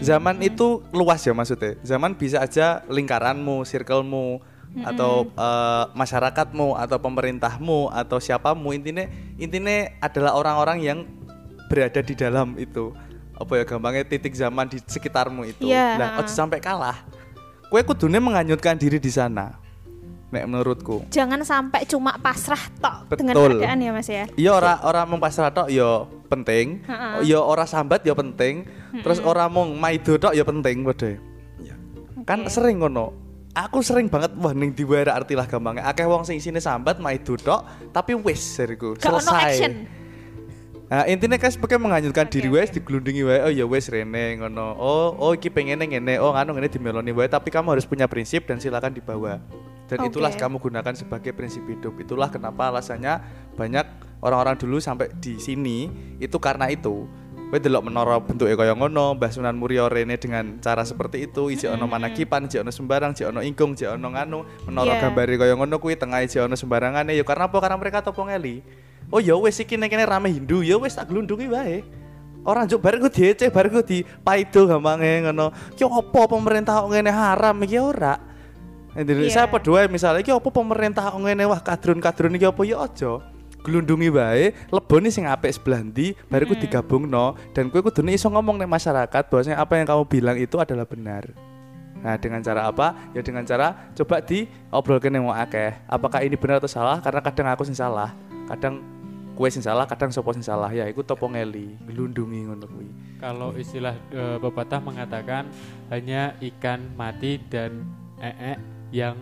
Zaman 0.00 0.40
itu 0.40 0.80
luas 0.96 1.20
ya 1.20 1.36
maksudnya. 1.36 1.76
Zaman 1.84 2.16
bisa 2.16 2.40
aja 2.40 2.80
lingkaranmu, 2.88 3.68
circlemu 3.68 4.40
atau 4.82 5.28
eh, 5.30 5.84
masyarakatmu 5.94 6.74
atau 6.74 6.98
pemerintahmu 6.98 7.94
atau 7.94 8.18
siapamu 8.18 8.74
intinya 8.74 9.06
intinya 9.38 9.86
adalah 10.02 10.34
orang-orang 10.34 10.78
yang 10.82 10.98
berada 11.70 12.02
di 12.02 12.14
dalam 12.18 12.58
itu 12.58 12.90
apa 13.34 13.52
ya 13.58 13.64
gampangnya 13.66 14.06
titik 14.06 14.34
zaman 14.34 14.70
di 14.70 14.78
sekitarmu 14.82 15.42
itu. 15.46 15.66
Iya, 15.66 15.98
Nah, 15.98 16.08
aja 16.22 16.30
sampai 16.30 16.62
kalah. 16.62 17.02
Kue 17.66 17.82
kudune 17.82 18.18
menghanyutkan 18.22 18.78
diri 18.78 19.02
di 19.02 19.10
sana. 19.10 19.58
Nek 20.34 20.50
menurutku. 20.50 21.06
Jangan 21.14 21.46
sampai 21.46 21.86
cuma 21.86 22.18
pasrah 22.18 22.58
tok 22.82 23.14
dengan 23.14 23.38
Betul. 23.38 23.62
keadaan 23.62 23.78
ya 23.78 23.90
Mas 23.94 24.10
ya. 24.10 24.26
Iya 24.34 24.50
ora 24.58 24.82
ora 24.82 25.06
mung 25.06 25.22
pasrah 25.22 25.54
tok 25.54 25.70
ya 25.70 26.10
penting. 26.26 26.82
Iya 27.22 27.38
ora 27.38 27.62
sambat 27.62 28.02
ya 28.02 28.18
penting. 28.18 28.66
Terus 28.98 29.22
ora 29.22 29.46
mung 29.46 29.78
maido 29.78 30.18
tok 30.18 30.34
ya 30.34 30.42
penting 30.42 30.82
padha. 30.82 31.14
Ya. 31.62 31.78
Kan 32.26 32.50
sering 32.50 32.82
ngono. 32.82 33.14
Aku 33.54 33.86
sering 33.86 34.10
banget 34.10 34.34
wah 34.34 34.50
ning 34.50 34.74
diwara 34.74 35.14
artilah 35.14 35.46
gampangnya. 35.46 35.86
Akeh 35.86 36.02
wong 36.02 36.26
sing 36.26 36.42
isine 36.42 36.58
sambat 36.58 36.98
maido 36.98 37.38
tok 37.38 37.62
tapi 37.94 38.18
wis 38.18 38.42
jariku 38.58 38.98
Gak 38.98 39.22
selesai. 39.22 39.38
action. 39.54 39.72
Nah, 40.84 41.08
intinya 41.08 41.40
kan 41.40 41.48
sebagai 41.48 41.80
menghanyutkan 41.80 42.28
diri 42.28 42.52
wae 42.52 42.68
digelundungi 42.68 43.24
wae. 43.24 43.40
Oh 43.48 43.52
ya 43.52 43.64
wes 43.64 43.88
rene 43.88 44.36
ngono. 44.36 44.76
Oh, 44.76 45.16
oh 45.16 45.32
iki 45.32 45.48
pengen 45.48 45.80
ngene. 45.80 46.20
Oh 46.20 46.36
nganu 46.36 46.52
ngene 46.52 46.68
dimeloni 46.68 47.12
wae, 47.16 47.28
tapi 47.28 47.48
kamu 47.48 47.72
harus 47.72 47.88
punya 47.88 48.04
prinsip 48.04 48.44
dan 48.44 48.60
silakan 48.60 48.92
dibawa. 48.92 49.40
Dan 49.88 50.00
Oke. 50.00 50.12
itulah 50.12 50.32
kamu 50.32 50.60
gunakan 50.60 50.94
sebagai 50.96 51.32
prinsip 51.32 51.64
hidup. 51.68 51.96
Itulah 52.00 52.28
kenapa 52.28 52.72
alasannya 52.72 53.20
banyak 53.56 53.84
orang-orang 54.24 54.56
dulu 54.56 54.80
sampai 54.80 55.12
di 55.20 55.36
sini 55.40 55.88
itu 56.20 56.36
karena 56.40 56.68
itu. 56.72 57.08
Kowe 57.52 57.60
delok 57.60 57.86
menara 57.86 58.18
bentuknya 58.18 58.56
kaya 58.58 58.74
ngono, 58.74 59.14
Mbah 59.14 59.30
Sunan 59.30 59.54
Muria 59.54 59.86
rene 59.86 60.18
dengan 60.18 60.58
cara 60.58 60.82
seperti 60.82 61.28
itu, 61.28 61.52
isi 61.54 61.70
ono 61.70 61.86
manakipan, 61.86 62.50
isi 62.50 62.58
ono 62.58 62.72
sembarang, 62.74 63.14
isi 63.14 63.22
ono 63.28 63.44
ingkung, 63.46 63.78
isi 63.78 63.86
ono 63.86 64.10
nganu, 64.10 64.42
menara 64.66 64.98
Iya. 64.98 65.00
gambare 65.06 65.38
kaya 65.38 65.54
ngono 65.54 65.78
kuwi 65.78 65.94
tengah 65.94 66.24
isi 66.24 66.40
ono 66.42 66.58
sembarangane 66.58 67.14
ya 67.14 67.22
karena 67.22 67.46
apa? 67.46 67.56
Karena 67.62 67.76
mereka 67.78 68.02
topo 68.02 68.26
ngeli. 68.26 68.64
Oh 69.12 69.20
ya 69.20 69.36
wis 69.36 69.60
iki 69.60 69.76
nek 69.76 69.92
kene 69.92 70.04
rame 70.08 70.32
Hindu, 70.32 70.64
ya 70.64 70.80
wis 70.80 70.96
tak 70.96 71.12
glundungi 71.12 71.48
wae. 71.50 71.84
Orang 72.44 72.68
juk 72.68 72.84
bareng 72.84 73.00
ku 73.00 73.08
diece, 73.08 73.48
bareng 73.48 73.72
ku 73.72 73.80
di 73.80 74.04
paido 74.04 74.68
gampange 74.68 75.24
ngono. 75.24 75.48
Ki 75.72 75.88
opo 75.88 76.28
pemerintah 76.28 76.84
kok 76.84 76.92
ngene 76.92 77.08
haram 77.08 77.56
iki 77.64 77.80
ora. 77.80 78.20
Indonesia 78.94 79.48
apa 79.48 79.58
doa 79.58 79.88
misalnya 79.88 80.20
iki 80.20 80.30
opo 80.30 80.52
pemerintah 80.52 81.08
kok 81.08 81.20
ngene 81.24 81.48
wah 81.48 81.60
kadrun-kadrun 81.64 82.36
iki 82.36 82.44
apa 82.44 82.62
ya 82.68 82.84
aja. 82.84 83.12
Glundungi 83.64 84.12
wae, 84.12 84.52
lebone 84.68 85.08
sing 85.08 85.24
apik 85.24 85.56
sebelah 85.56 85.80
ndi, 85.80 86.12
baru 86.28 86.44
ku 86.44 86.52
digabungno 86.52 87.32
dan 87.56 87.72
kowe 87.72 87.80
kudune 87.80 88.12
iso 88.12 88.28
ngomong 88.28 88.60
nih 88.60 88.68
masyarakat 88.68 89.22
bahwasanya 89.32 89.56
apa 89.56 89.80
yang 89.80 89.88
kamu 89.88 90.04
bilang 90.04 90.36
itu 90.36 90.60
adalah 90.60 90.84
benar. 90.84 91.32
Nah, 92.04 92.20
dengan 92.20 92.44
cara 92.44 92.68
apa? 92.68 92.92
Ya 93.16 93.24
dengan 93.24 93.48
cara 93.48 93.88
coba 93.96 94.20
diobrolkan 94.20 95.08
yang 95.08 95.24
mau 95.24 95.32
akeh. 95.32 95.80
Apakah 95.88 96.20
ini 96.20 96.36
benar 96.36 96.60
atau 96.60 96.68
salah? 96.68 97.00
Karena 97.00 97.24
kadang 97.24 97.48
aku 97.48 97.64
sing 97.64 97.72
salah, 97.72 98.12
kadang 98.46 98.80
kue 99.34 99.50
sing 99.50 99.60
salah, 99.60 99.82
kadang 99.84 100.08
sopo 100.08 100.30
sing 100.30 100.42
salah. 100.42 100.70
Ya, 100.70 100.86
iku 100.86 101.02
topo 101.02 101.26
ngeli, 101.26 101.74
gelundungi 101.84 102.46
ngono 102.46 102.66
kuwi. 102.66 102.88
Kalau 103.18 103.50
istilah 103.52 103.94
eh, 104.08 104.38
pepatah 104.38 104.78
mengatakan 104.78 105.48
hanya 105.88 106.36
ikan 106.40 106.92
mati 106.94 107.40
dan 107.44 107.82
ee 108.16 108.54
yang 108.90 109.18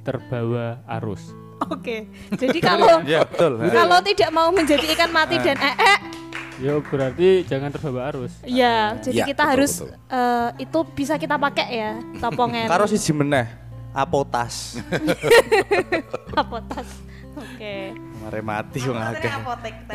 terbawa 0.00 0.78
arus. 1.00 1.34
Oke. 1.66 2.08
Jadi 2.32 2.58
kalau 2.68 3.02
Ya, 3.02 3.24
betul. 3.24 3.58
kalau 3.78 3.98
tidak 4.00 4.30
mau 4.30 4.48
menjadi 4.48 4.86
ikan 4.94 5.10
mati 5.10 5.36
dan 5.36 5.58
ee 5.58 5.96
Ya 6.60 6.76
berarti 6.76 7.40
jangan 7.42 7.72
terbawa 7.72 8.12
arus. 8.12 8.36
ya, 8.44 8.92
jadi 9.00 9.16
Ya, 9.16 9.26
kita 9.26 9.42
betul, 9.42 9.52
harus 9.56 9.72
betul. 9.80 9.96
eh, 10.12 10.48
itu 10.60 10.78
bisa 10.92 11.14
kita 11.16 11.34
pakai 11.34 11.66
ya, 11.72 11.90
topongnya. 12.20 12.68
Karo 12.72 12.84
siji 12.84 13.10
meneh, 13.10 13.48
apotas. 13.90 14.76
apotas. 16.34 16.88
Oke. 17.34 17.96
Mare 18.20 18.40
mati 18.44 18.78
wong 18.84 19.00
akeh. 19.00 19.32
apotek. 19.32 19.74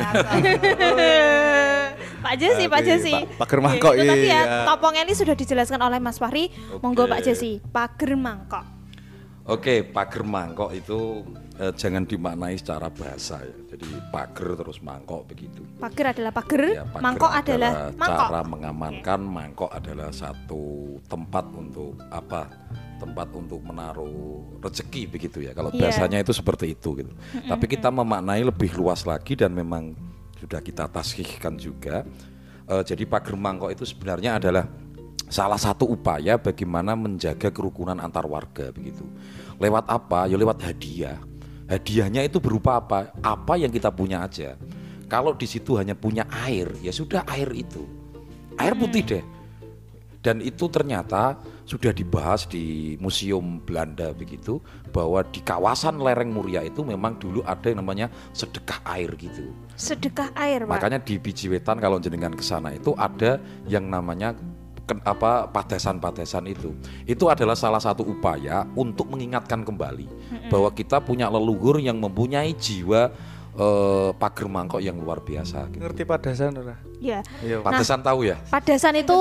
Pak 2.26 2.34
Jesi, 2.36 2.64
Pak 2.66 2.82
Jesi. 2.82 3.14
Pak- 3.14 3.46
pager 3.46 3.58
mangkok, 3.62 3.94
Itu 3.94 4.02
tadi 4.02 4.26
ya, 4.26 4.42
iya. 4.42 4.66
topong 4.66 4.98
ini 4.98 5.14
sudah 5.14 5.38
dijelaskan 5.38 5.78
oleh 5.78 6.02
Mas 6.02 6.18
Fahri. 6.18 6.50
Monggo. 6.82 7.06
Pak 7.06 7.22
Jesi, 7.22 7.62
pager 7.62 8.18
mangkok. 8.18 8.75
Oke, 9.46 9.86
pager 9.86 10.26
mangkok 10.26 10.74
itu 10.74 11.22
eh, 11.56 11.70
jangan 11.72 12.02
dimaknai 12.02 12.58
secara 12.58 12.90
bahasa 12.90 13.38
ya. 13.38 13.54
Jadi 13.70 13.86
pager 14.10 14.58
terus 14.58 14.82
mangkok 14.82 15.22
begitu. 15.24 15.62
Pager 15.78 16.10
adalah 16.10 16.34
pager, 16.34 16.62
Ya, 16.66 16.82
pager 16.82 16.98
mangkok 16.98 17.30
adalah, 17.30 17.72
mangkok. 17.94 18.18
cara 18.18 18.40
mengamankan 18.42 19.20
mangkok 19.22 19.70
adalah 19.70 20.10
satu 20.10 20.62
tempat 21.06 21.46
untuk 21.54 21.94
apa? 22.10 22.50
Tempat 22.98 23.28
untuk 23.32 23.62
menaruh 23.62 24.58
rezeki 24.58 25.02
begitu 25.06 25.38
ya. 25.40 25.54
Kalau 25.54 25.70
Iya. 25.70 25.78
biasanya 25.86 26.18
itu 26.18 26.34
seperti 26.34 26.74
itu 26.74 26.98
gitu. 26.98 27.12
Tapi 27.46 27.64
kita 27.68 27.86
memaknai 27.88 28.42
lebih 28.42 28.74
luas 28.74 29.06
lagi 29.06 29.38
dan 29.38 29.54
memang 29.54 29.94
sudah 30.36 30.58
kita 30.58 30.90
tasihkan 30.90 31.54
juga. 31.54 32.02
Eh, 32.66 32.82
jadi 32.82 33.06
pager 33.06 33.38
mangkok 33.38 33.70
itu 33.70 33.86
sebenarnya 33.86 34.42
adalah 34.42 34.66
salah 35.26 35.58
satu 35.58 35.86
upaya 35.86 36.38
bagaimana 36.38 36.94
menjaga 36.94 37.50
kerukunan 37.50 37.98
antar 37.98 38.26
warga 38.26 38.70
begitu. 38.70 39.02
Lewat 39.58 39.86
apa? 39.90 40.30
Ya 40.30 40.36
lewat 40.38 40.62
hadiah. 40.62 41.18
Hadiahnya 41.66 42.22
itu 42.22 42.38
berupa 42.38 42.78
apa? 42.78 43.10
Apa 43.22 43.58
yang 43.58 43.74
kita 43.74 43.90
punya 43.90 44.22
aja. 44.22 44.54
Kalau 45.06 45.34
di 45.34 45.46
situ 45.46 45.78
hanya 45.78 45.94
punya 45.94 46.26
air, 46.46 46.70
ya 46.82 46.90
sudah 46.90 47.22
air 47.30 47.50
itu. 47.54 47.86
Air 48.58 48.74
putih 48.74 49.02
deh. 49.02 49.24
Dan 50.26 50.42
itu 50.42 50.66
ternyata 50.66 51.38
sudah 51.62 51.94
dibahas 51.94 52.50
di 52.50 52.94
Museum 52.98 53.62
Belanda 53.62 54.10
begitu 54.10 54.58
bahwa 54.90 55.22
di 55.22 55.38
kawasan 55.38 56.02
lereng 56.02 56.34
Muria 56.34 56.66
itu 56.66 56.82
memang 56.82 57.14
dulu 57.18 57.46
ada 57.46 57.70
yang 57.70 57.78
namanya 57.78 58.10
sedekah 58.34 58.82
air 58.90 59.14
gitu. 59.18 59.54
Sedekah 59.78 60.34
air, 60.34 60.66
Pak. 60.66 60.82
Makanya 60.82 60.98
di 60.98 61.14
Biji 61.22 61.46
Wetan 61.46 61.78
kalau 61.78 62.02
jenengan 62.02 62.34
ke 62.34 62.42
sana 62.42 62.74
itu 62.74 62.90
ada 62.98 63.38
yang 63.70 63.86
namanya 63.86 64.34
apa 65.02 65.50
padesan-padesan 65.50 66.46
itu. 66.46 66.70
Itu 67.02 67.26
adalah 67.26 67.58
salah 67.58 67.82
satu 67.82 68.06
upaya 68.06 68.66
untuk 68.78 69.10
mengingatkan 69.10 69.66
kembali 69.66 70.06
bahwa 70.46 70.70
kita 70.70 71.02
punya 71.02 71.26
leluhur 71.26 71.82
yang 71.82 71.98
mempunyai 71.98 72.54
jiwa 72.54 73.10
eh, 73.56 74.10
pager 74.14 74.46
mangkok 74.46 74.78
yang 74.84 74.94
luar 75.00 75.24
biasa. 75.24 75.66
gitu. 75.72 75.82
Ngerti 75.82 76.02
padasan 76.06 76.54
ora? 76.60 76.76
Ya. 76.96 77.20
Iya. 77.44 77.60
Padesan 77.60 78.00
tahu 78.00 78.24
ya? 78.24 78.36
Padasan 78.48 78.94
itu. 78.96 79.16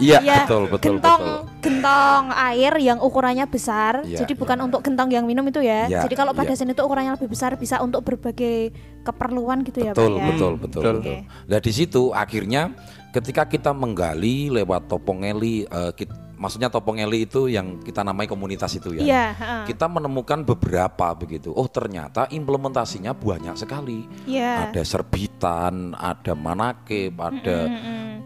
Iya, 0.00 0.18
ya, 0.24 0.36
betul, 0.44 0.62
betul, 0.72 0.96
gentong 0.96 1.20
betul. 1.20 1.40
gentong 1.60 2.24
air 2.32 2.72
yang 2.80 2.98
ukurannya 3.00 3.44
besar. 3.44 4.04
Iya, 4.04 4.24
jadi 4.24 4.32
bukan 4.36 4.56
iya. 4.56 4.64
untuk 4.68 4.80
gentong 4.84 5.10
yang 5.12 5.24
minum 5.28 5.44
itu 5.48 5.60
ya. 5.60 5.88
Iya, 5.88 6.00
jadi 6.08 6.14
kalau 6.16 6.32
iya. 6.32 6.40
padasan 6.40 6.72
itu 6.72 6.80
ukurannya 6.80 7.12
lebih 7.16 7.28
besar 7.28 7.56
bisa 7.60 7.80
untuk 7.84 8.00
berbagai 8.04 8.72
keperluan 9.04 9.64
gitu 9.64 9.80
ya, 9.80 9.92
betul, 9.96 10.12
Pak 10.12 10.20
ya. 10.20 10.26
betul, 10.28 10.52
betul, 10.60 10.80
Betul. 10.80 10.94
betul. 11.00 11.16
Nah 11.48 11.60
di 11.60 11.72
situ 11.72 12.02
akhirnya 12.12 12.62
ketika 13.10 13.42
kita 13.46 13.70
menggali 13.74 14.50
lewat 14.50 14.86
topongeli, 14.86 15.66
eh, 15.66 15.92
kit- 15.94 16.14
maksudnya 16.40 16.72
topongeli 16.72 17.28
itu 17.28 17.52
yang 17.52 17.82
kita 17.84 18.00
namai 18.00 18.24
komunitas 18.24 18.72
itu 18.72 18.96
ya. 18.96 19.02
Iya, 19.04 19.24
heeh. 19.36 19.62
Kita 19.68 19.90
menemukan 19.92 20.40
beberapa 20.40 21.12
begitu. 21.12 21.52
Oh 21.52 21.68
ternyata 21.68 22.24
implementasinya 22.32 23.12
banyak 23.12 23.60
sekali. 23.60 24.08
Iya. 24.24 24.72
Ada 24.72 24.80
serbitan, 24.86 25.92
ada 25.98 26.32
manakib, 26.32 27.20
ada 27.20 27.68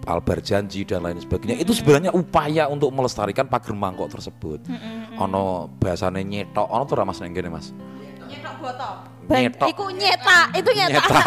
albar 0.06 0.38
janji 0.44 0.84
dan 0.86 1.02
lain 1.02 1.18
sebagainya. 1.18 1.58
Itu 1.58 1.72
sebenarnya 1.74 2.12
upaya 2.14 2.68
untuk 2.68 2.92
melestarikan 2.94 3.48
pager 3.48 3.74
mangkok 3.74 4.12
tersebut. 4.14 4.62
Ono 5.18 5.66
bahasane 5.80 6.22
nyetok, 6.22 6.70
ono 6.70 6.82
tuh 6.86 7.02
mas 7.02 7.18
nenggene 7.18 7.50
mas. 7.50 7.72
Nyetok 8.30 8.54
botol. 8.62 8.94
Nyetok. 9.25 9.69
Iku 9.73 9.85
nyetak, 9.88 10.47
itu 10.52 10.71
nyetak. 10.76 11.04
Nyetak. 11.09 11.26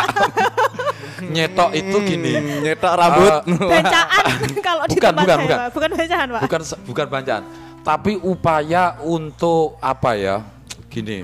nyetok 1.35 1.69
itu 1.73 1.97
gini. 2.05 2.31
Hmm, 2.37 2.57
nyetok 2.61 2.93
rambut. 2.93 3.33
Bancaan 3.47 4.23
kalau 4.67 4.83
di 4.85 4.95
Bukan, 4.97 5.11
tempat 5.13 5.23
bukan, 5.25 5.37
saya, 5.37 5.45
bukan. 5.45 5.57
Pak. 5.57 5.69
bukan 5.73 5.89
bacaan, 5.97 6.27
Pak. 6.29 6.41
bukan 6.45 6.61
bukan 6.85 7.07
bacaan 7.09 7.43
tapi 7.87 8.19
upaya 8.19 8.99
untuk 8.99 9.79
apa 9.79 10.11
ya 10.19 10.43
gini 10.91 11.23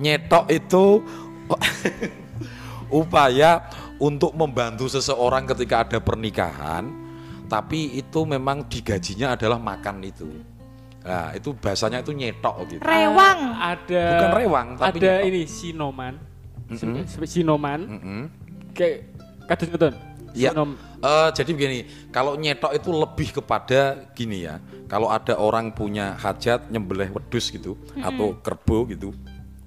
nyetok 0.00 0.48
itu 0.48 1.04
upaya 2.88 3.68
untuk 4.00 4.32
membantu 4.32 4.88
seseorang 4.88 5.44
ketika 5.52 5.84
ada 5.84 6.00
pernikahan 6.00 6.88
tapi 7.44 7.92
itu 7.92 8.24
memang 8.24 8.64
digajinya 8.72 9.36
adalah 9.36 9.60
makan 9.60 10.00
itu 10.00 10.32
nah 11.00 11.32
itu 11.32 11.50
bahasanya 11.52 12.00
itu 12.00 12.12
nyetok 12.12 12.56
gitu 12.68 12.82
Rewang. 12.82 13.38
Ada 13.56 14.04
Bukan 14.14 14.30
rewang, 14.36 14.66
tapi 14.76 14.98
ada 14.98 15.12
nyetok. 15.16 15.28
ini 15.28 15.42
sinoman. 15.44 16.14
Mm-mm. 16.70 17.02
Sep- 17.02 17.26
Sinoman 17.26 17.80
Mm-mm. 17.82 18.20
kayak 18.72 19.10
kados 19.46 19.68
ngoten. 19.68 19.94
Ya, 20.30 20.54
Sinom- 20.54 20.78
eh, 21.00 21.28
jadi 21.34 21.50
begini, 21.50 21.78
kalau 22.08 22.36
nyetok 22.36 22.72
itu 22.72 22.90
lebih 22.90 23.28
kepada 23.34 23.80
gini 24.12 24.44
ya. 24.44 24.60
Kalau 24.86 25.06
ada 25.06 25.34
orang 25.34 25.70
punya 25.70 26.14
hajat 26.14 26.68
nyembelih 26.68 27.10
wedus 27.10 27.48
gitu 27.48 27.74
atau 27.96 28.36
kerbau 28.36 28.86
gitu. 28.86 29.10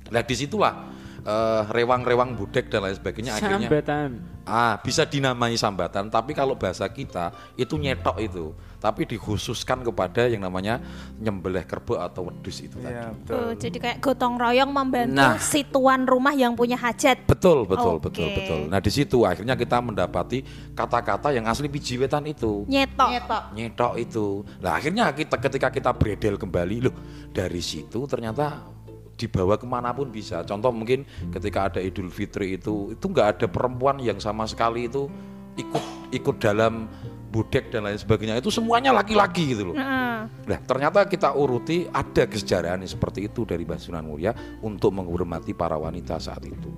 Nah 0.08 0.22
di 0.22 0.36
situlah 0.38 0.94
eh, 1.20 1.62
rewang-rewang 1.68 2.36
budek 2.36 2.68
dan 2.68 2.84
lain 2.84 2.94
sebagainya 2.94 3.32
akhirnya 3.34 3.68
Sambatan. 3.68 4.10
ah 4.44 4.76
bisa 4.78 5.04
dinamai 5.04 5.56
sambatan 5.56 6.08
tapi 6.08 6.32
kalau 6.32 6.52
bahasa 6.54 6.84
kita 6.86 7.32
itu 7.56 7.76
nyetok 7.76 8.20
itu 8.20 8.52
tapi 8.84 9.08
dikhususkan 9.08 9.80
kepada 9.80 10.28
yang 10.28 10.44
namanya 10.44 10.84
nyembelih 11.16 11.64
kerbau 11.64 11.96
atau 11.96 12.28
wedus 12.28 12.60
itu 12.60 12.76
tadi 12.76 12.92
Iya, 12.92 13.16
betul. 13.16 13.40
Oh, 13.40 13.52
jadi 13.56 13.78
kayak 13.80 13.98
gotong 14.04 14.36
royong 14.36 14.68
membantu 14.70 15.16
Nah. 15.16 15.40
si 15.40 15.64
tuan 15.64 16.04
rumah 16.04 16.36
yang 16.36 16.52
punya 16.52 16.76
hajat. 16.76 17.24
betul 17.24 17.64
betul 17.64 17.96
Oke. 17.96 18.12
betul 18.12 18.28
betul 18.36 18.60
nah 18.68 18.84
di 18.84 18.92
situ 18.92 19.24
akhirnya 19.24 19.56
kita 19.56 19.80
mendapati 19.80 20.44
kata-kata 20.76 21.32
yang 21.32 21.48
asli 21.48 21.72
biji 21.72 21.96
wetan 21.96 22.28
itu 22.28 22.68
Nyetok. 22.68 23.08
Nyetok. 23.08 23.44
nyetok 23.56 23.94
itu. 23.96 24.26
Nah 24.60 24.76
akhirnya 24.76 25.06
kita 25.16 25.40
ketika 25.40 25.68
kita 25.72 25.92
beredel 25.96 26.36
kembali 26.36 26.78
loh 26.84 26.96
dari 27.32 27.64
situ 27.64 28.04
ternyata 28.04 28.68
dibawa 29.14 29.56
ke 29.56 29.64
mana 29.64 29.94
pun 29.94 30.10
bisa. 30.10 30.42
Contoh 30.44 30.74
mungkin 30.74 31.06
ketika 31.32 31.72
ada 31.72 31.80
Idul 31.80 32.10
Fitri 32.10 32.58
itu 32.58 32.92
itu 32.92 33.06
nggak 33.06 33.28
ada 33.40 33.46
perempuan 33.48 34.02
yang 34.02 34.18
sama 34.20 34.44
sekali 34.44 34.90
itu 34.90 35.08
ikut 35.56 35.84
ikut 36.12 36.36
dalam 36.42 36.90
budek 37.34 37.74
dan 37.74 37.90
lain 37.90 37.98
sebagainya 37.98 38.38
itu 38.38 38.54
semuanya 38.54 38.94
laki-laki 38.94 39.58
gitu 39.58 39.74
loh. 39.74 39.76
Heeh. 39.76 40.18
Nah 40.30 40.60
ternyata 40.62 41.10
kita 41.10 41.34
uruti 41.34 41.90
ada 41.90 42.30
kesejarahan 42.30 42.78
yang 42.86 42.92
seperti 42.94 43.26
itu 43.26 43.42
dari 43.42 43.66
Mbak 43.66 43.80
Sunan 43.82 44.06
Muria 44.06 44.38
untuk 44.62 44.94
menghormati 44.94 45.58
para 45.58 45.74
wanita 45.74 46.22
saat 46.22 46.46
itu. 46.46 46.70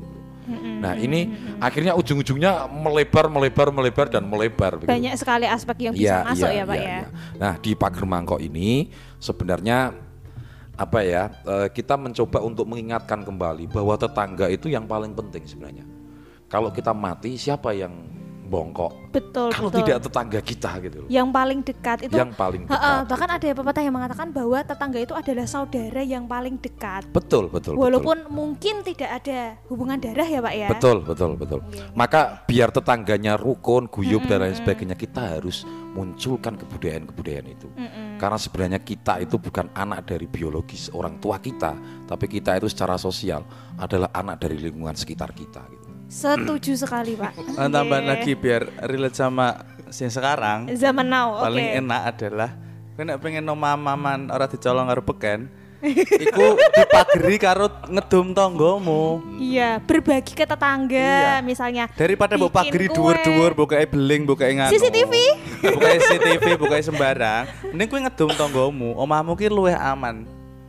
Nah 0.56 0.94
ini 0.94 1.34
akhirnya 1.58 1.98
ujung-ujungnya 1.98 2.70
melebar, 2.70 3.28
melebar, 3.28 3.74
melebar 3.74 4.08
dan 4.08 4.24
melebar. 4.30 4.78
begitu. 4.78 4.94
Banyak 4.94 5.14
sekali 5.18 5.46
aspek 5.50 5.90
yang 5.90 5.94
bisa 5.98 6.22
masuk 6.22 6.50
ya, 6.54 6.64
Pak 6.64 6.78
ya. 6.78 6.86
iya. 6.86 7.00
Nah 7.36 7.54
di 7.58 7.72
pagar 7.74 8.06
mangkok 8.06 8.40
ini 8.40 8.94
sebenarnya 9.18 9.92
apa 10.76 11.00
ya 11.02 11.32
eh, 11.44 11.68
kita 11.74 11.98
mencoba 11.98 12.44
untuk 12.46 12.68
mengingatkan 12.68 13.24
kembali 13.26 13.72
bahwa 13.72 13.96
tetangga 13.98 14.46
itu 14.54 14.70
yang 14.70 14.86
paling 14.86 15.18
penting 15.18 15.44
sebenarnya. 15.50 15.86
Kalau 16.46 16.70
kita 16.70 16.94
mati 16.94 17.42
siapa 17.42 17.74
yang 17.74 18.15
bongkok? 18.46 18.94
Betul, 19.12 19.50
Kalau 19.52 19.72
betul. 19.72 19.80
tidak 19.84 19.98
tetangga 20.04 20.40
kita 20.44 20.72
gitu 20.84 20.98
loh. 21.04 21.10
yang 21.10 21.28
paling 21.32 21.60
dekat 21.64 21.98
itu 22.06 22.16
Yang 22.16 22.32
paling 22.36 22.62
dekat. 22.68 23.08
bahkan 23.08 23.30
ada 23.32 23.48
pepatah 23.56 23.84
yang 23.84 23.96
mengatakan 23.96 24.28
bahwa 24.30 24.60
tetangga 24.62 25.00
itu 25.00 25.14
adalah 25.16 25.46
saudara 25.48 26.02
yang 26.04 26.24
paling 26.28 26.56
dekat. 26.60 27.08
Betul 27.10 27.48
betul. 27.48 27.74
betul. 27.76 27.82
Walaupun 27.82 28.18
mungkin 28.30 28.84
tidak 28.84 29.24
ada 29.24 29.56
hubungan 29.72 29.98
darah 29.98 30.28
ya, 30.28 30.40
Pak 30.44 30.54
ya. 30.54 30.68
Betul, 30.70 30.98
betul, 31.02 31.32
betul. 31.40 31.60
Maka 31.96 32.44
biar 32.46 32.70
tetangganya 32.70 33.40
rukun, 33.40 33.88
guyup 33.88 34.28
dan 34.28 34.44
lain 34.44 34.56
sebagainya, 34.56 34.94
kita 35.00 35.40
harus 35.40 35.64
munculkan 35.96 36.60
kebudayaan-kebudayaan 36.60 37.48
itu. 37.48 37.68
Karena 38.20 38.36
sebenarnya 38.40 38.80
kita 38.84 39.24
itu 39.24 39.40
bukan 39.40 39.72
anak 39.72 40.12
dari 40.12 40.28
biologis 40.28 40.92
orang 40.92 41.18
tua 41.24 41.40
kita, 41.40 41.72
tapi 42.06 42.28
kita 42.28 42.60
itu 42.60 42.68
secara 42.68 43.00
sosial 43.00 43.48
adalah 43.80 44.12
anak 44.12 44.44
dari 44.44 44.60
lingkungan 44.60 44.96
sekitar 44.96 45.32
kita. 45.32 45.64
Gitu. 45.72 45.85
Setuju 46.16 46.80
sekali, 46.80 47.12
Pak. 47.14 47.60
Tambahan 47.60 47.84
Oke. 48.02 48.10
lagi 48.10 48.32
biar 48.34 48.64
relate 48.82 49.14
sama 49.14 49.60
yang 49.94 50.08
sekarang 50.10 50.60
Zaman 50.74 51.06
now, 51.06 51.36
oke. 51.36 51.46
paling 51.46 51.68
enak 51.78 52.02
adalah 52.10 52.52
kena 52.96 53.16
pengen 53.16 53.44
mama-maman 53.46 54.28
ora 54.28 54.44
dicolong 54.46 54.88
karo 54.88 55.04
beken 55.04 55.52
iku 56.26 56.56
dipageri 56.74 57.36
karo 57.38 57.68
ngedum 57.86 58.32
tonggomu 58.32 59.22
Iya, 59.38 59.78
berbagi 59.78 60.34
ke 60.34 60.44
tetangga 60.44 60.98
Iya. 60.98 61.36
misalnya. 61.40 61.86
daripada 61.92 62.34
mbok 62.34 62.50
pageri 62.50 62.88
dhuwur-dhuwur 62.88 63.54
bukae 63.54 63.86
beling 63.86 64.26
bukae 64.26 64.58
nganu 64.58 64.72
CCTV? 64.74 65.14
bukae 65.62 65.96
CCTV 66.02 66.46
bukae 66.58 66.82
sembarang 66.82 67.44
mending 67.70 67.88
kowe 67.88 68.02
ngedum 68.02 68.30
tonggomu 68.34 68.96
omahmu 68.96 69.36
ki 69.36 69.48
luwih 69.48 69.76
aman 69.76 70.26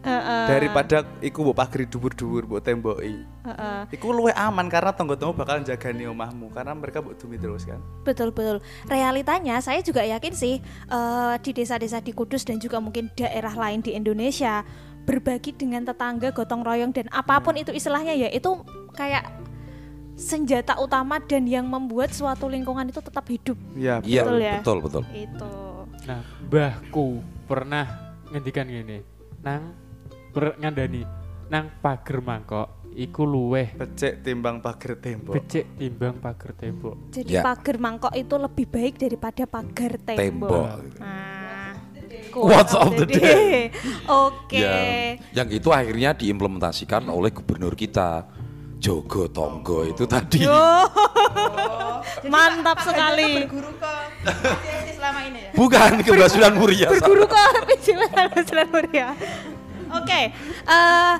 Heeh, 0.07 0.47
daripada 0.47 1.03
iku 1.19 1.43
mbok 1.43 1.59
pageri 1.59 1.91
dhuwur-dhuwur 1.91 2.47
mbok 2.47 2.63
temboki 2.63 3.27
heeh. 3.43 3.81
iku 3.91 4.15
luwih 4.15 4.31
aman 4.33 4.71
karena 4.71 4.95
tonggo-tonggo 4.95 5.35
bakal 5.35 5.59
jagani 5.61 6.07
omahmu 6.07 6.47
karena 6.55 6.73
mereka 6.73 7.03
mbok 7.03 7.19
dumi 7.19 7.37
terus 7.37 7.67
kan 7.67 7.83
Betul 8.07 8.31
betul. 8.31 8.63
Realitanya 8.87 9.59
saya 9.59 9.83
juga 9.83 10.07
yakin 10.07 10.31
sih 10.31 10.63
eh, 10.63 11.35
di 11.43 11.51
desa-desa 11.51 11.99
di 11.99 12.15
Kudus 12.15 12.47
dan 12.47 12.63
juga 12.63 12.79
mungkin 12.79 13.11
daerah 13.19 13.51
lain 13.53 13.83
di 13.83 13.99
Indonesia 13.99 14.63
berbagi 15.03 15.51
dengan 15.53 15.83
tetangga 15.83 16.31
gotong 16.31 16.63
royong 16.63 16.95
dan 16.95 17.11
apa 17.11 17.43
pun 17.43 17.55
itu 17.55 17.71
istilahnya 17.71 18.15
ya 18.15 18.31
itu 18.31 18.63
kayak 18.95 19.27
senjata 20.17 20.81
utama 20.81 21.21
dan 21.21 21.45
yang 21.45 21.69
membuat 21.69 22.09
suatu 22.11 22.49
lingkungan 22.49 22.89
itu 22.89 22.99
tetap 22.99 23.27
hidup. 23.29 23.59
iya 23.77 24.01
Iya, 24.01 24.23
Betul 24.25 24.39
ya? 24.41 24.55
betul, 24.59 24.79
betul. 24.81 25.03
Itu. 25.13 25.53
Nah, 26.09 26.21
mbahku 26.49 27.07
pernah 27.45 27.85
ngendikan 28.33 28.65
gini, 28.65 29.05
nang 29.45 29.77
ber, 30.37 30.53
ngandani 30.61 31.03
nang 31.49 31.81
pager 31.81 32.21
mangkok 32.21 32.85
iku 32.93 33.25
luweh 33.25 33.73
becek 33.73 34.21
timbang 34.21 34.61
pager 34.61 35.01
tembok 35.01 35.33
becik 35.33 35.65
timbang 35.77 36.21
pager 36.21 36.53
tembok. 36.53 36.95
Jadi 37.09 37.33
Ya. 37.33 37.41
pagar 37.41 37.77
mangkok 37.81 38.13
itu 38.13 38.37
lebih 38.37 38.67
baik 38.69 39.01
daripada 39.01 39.49
pagar 39.49 39.93
tembok. 39.97 40.21
Tembok. 40.21 40.67
Nah, 41.01 41.73
Quotes 42.37 42.77
of 42.77 42.93
the 43.01 43.09
day. 43.09 43.73
Oke. 44.05 44.61
Ya, 44.61 45.17
yang 45.33 45.49
itu 45.49 45.73
akhirnya 45.73 46.13
diimplementasikan 46.13 47.09
oleh 47.09 47.33
gubernur 47.33 47.73
kita. 47.73 48.29
Jogo 48.77 49.25
Tonggo 49.33 49.89
itu 49.89 50.05
tadi. 50.05 50.45
Oh, 50.45 50.85
Mantap 52.33 52.77
Pak- 52.77 52.93
sekali. 52.93 53.49
Berguru 53.49 53.73
ke 53.81 53.93
selama 54.93 55.21
ini 55.25 55.39
ya. 55.49 55.51
Bukan 55.57 55.93
ke 56.05 56.11
Muria. 56.53 56.89
berguru 56.93 57.25
ke 57.25 57.45
Jalan 58.45 58.69
Muria. 58.69 59.17
Oke, 59.97 60.21
eh 60.67 61.15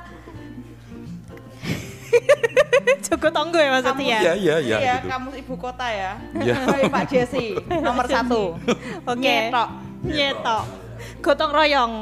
Joko 3.07 3.27
Tonggo 3.29 3.59
ya 3.59 3.69
maksudnya 3.71 4.05
ya. 4.07 4.19
Iya, 4.23 4.33
iya, 4.35 4.55
iya 4.59 4.77
Iya, 4.79 4.95
gitu. 5.01 5.07
kamus 5.11 5.35
ibu 5.37 5.53
kota 5.59 5.87
ya. 5.91 6.11
Iya. 6.33 6.55
Pak 6.93 7.03
Jesse 7.09 7.55
nomor 7.85 8.05
satu. 8.07 8.55
Oke. 9.03 9.21
Nyetok. 9.21 9.69
Nyetok. 10.03 10.63
Gotong 11.21 11.51
royong. 11.53 11.93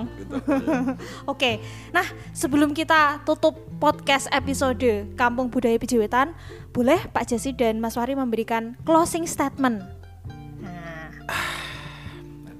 Oke. 1.25 1.59
Nah, 1.91 2.05
sebelum 2.31 2.71
kita 2.71 3.23
tutup 3.27 3.57
podcast 3.81 4.29
episode 4.31 5.09
Kampung 5.19 5.51
Budaya 5.51 5.75
Pijewetan, 5.75 6.31
boleh 6.71 6.99
Pak 7.11 7.33
Jesse 7.33 7.51
dan 7.51 7.81
Mas 7.81 7.97
Wari 7.99 8.15
memberikan 8.15 8.77
closing 8.88 9.27
statement. 9.27 9.83
Nah. 10.61 11.11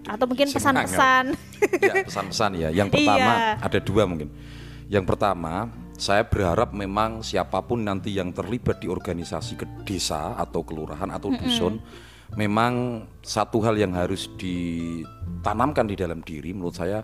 Atau 0.06 0.26
mungkin 0.30 0.48
pesan-pesan. 0.50 1.34
ya 1.82 1.94
pesan-pesan 2.06 2.52
ya. 2.58 2.70
Yang 2.70 2.90
pertama 2.98 3.32
Iya. 3.36 3.62
ada 3.62 3.80
dua 3.82 4.04
mungkin. 4.06 4.30
Yang 4.86 5.06
pertama 5.10 5.54
saya 5.96 6.28
berharap 6.28 6.76
memang 6.76 7.24
siapa 7.24 7.64
pun 7.64 7.82
nanti 7.82 8.12
yang 8.14 8.30
terlibat 8.36 8.84
di 8.84 8.88
organisasi 8.92 9.56
ke 9.56 9.66
desa 9.88 10.36
atau 10.36 10.62
kelurahan 10.62 11.08
atau 11.10 11.32
dusun, 11.32 11.80
memang 12.36 13.06
satu 13.24 13.64
hal 13.64 13.80
yang 13.80 13.96
harus 13.96 14.28
ditanamkan 14.36 15.88
di 15.88 15.96
dalam 15.96 16.20
diri 16.20 16.52
menurut 16.52 16.76
saya 16.76 17.00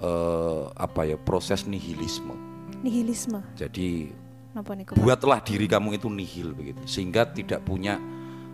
eh, 0.00 0.62
apa 0.72 1.04
ya 1.04 1.18
proses 1.18 1.66
nihilisme. 1.66 2.32
Nihilisme. 2.80 3.42
Jadi 3.58 4.08
buatlah 4.98 5.38
diri 5.46 5.70
kamu 5.70 5.94
itu 5.94 6.10
nihil 6.10 6.50
begitu 6.58 6.82
sehingga 6.82 7.22
tidak 7.22 7.62
punya 7.62 8.02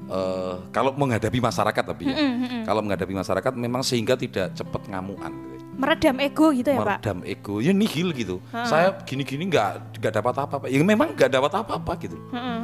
eh, 0.06 0.54
kalau 0.70 0.90
menghadapi 0.94 1.38
masyarakat 1.38 1.84
tapi 1.84 2.02
ya. 2.10 2.16
Kalau 2.66 2.80
menghadapi 2.82 3.14
masyarakat 3.14 3.52
memang 3.54 3.82
sehingga 3.82 4.14
tidak 4.18 4.54
cepat 4.54 4.86
ngamuan. 4.90 5.32
Meredam 5.76 6.16
ego 6.24 6.56
gitu 6.56 6.72
ya, 6.72 6.80
Pak? 6.80 7.04
meredam 7.04 7.20
ego. 7.28 7.60
Ya 7.60 7.76
nihil 7.76 8.16
gitu. 8.16 8.40
Saya 8.48 8.96
gini-gini 9.04 9.44
nggak 9.52 10.00
nggak 10.00 10.12
dapat 10.18 10.34
apa-apa. 10.40 10.66
Ya 10.72 10.80
memang 10.80 11.12
nggak 11.12 11.28
dapat 11.28 11.52
apa-apa 11.52 11.92
gitu. 12.00 12.16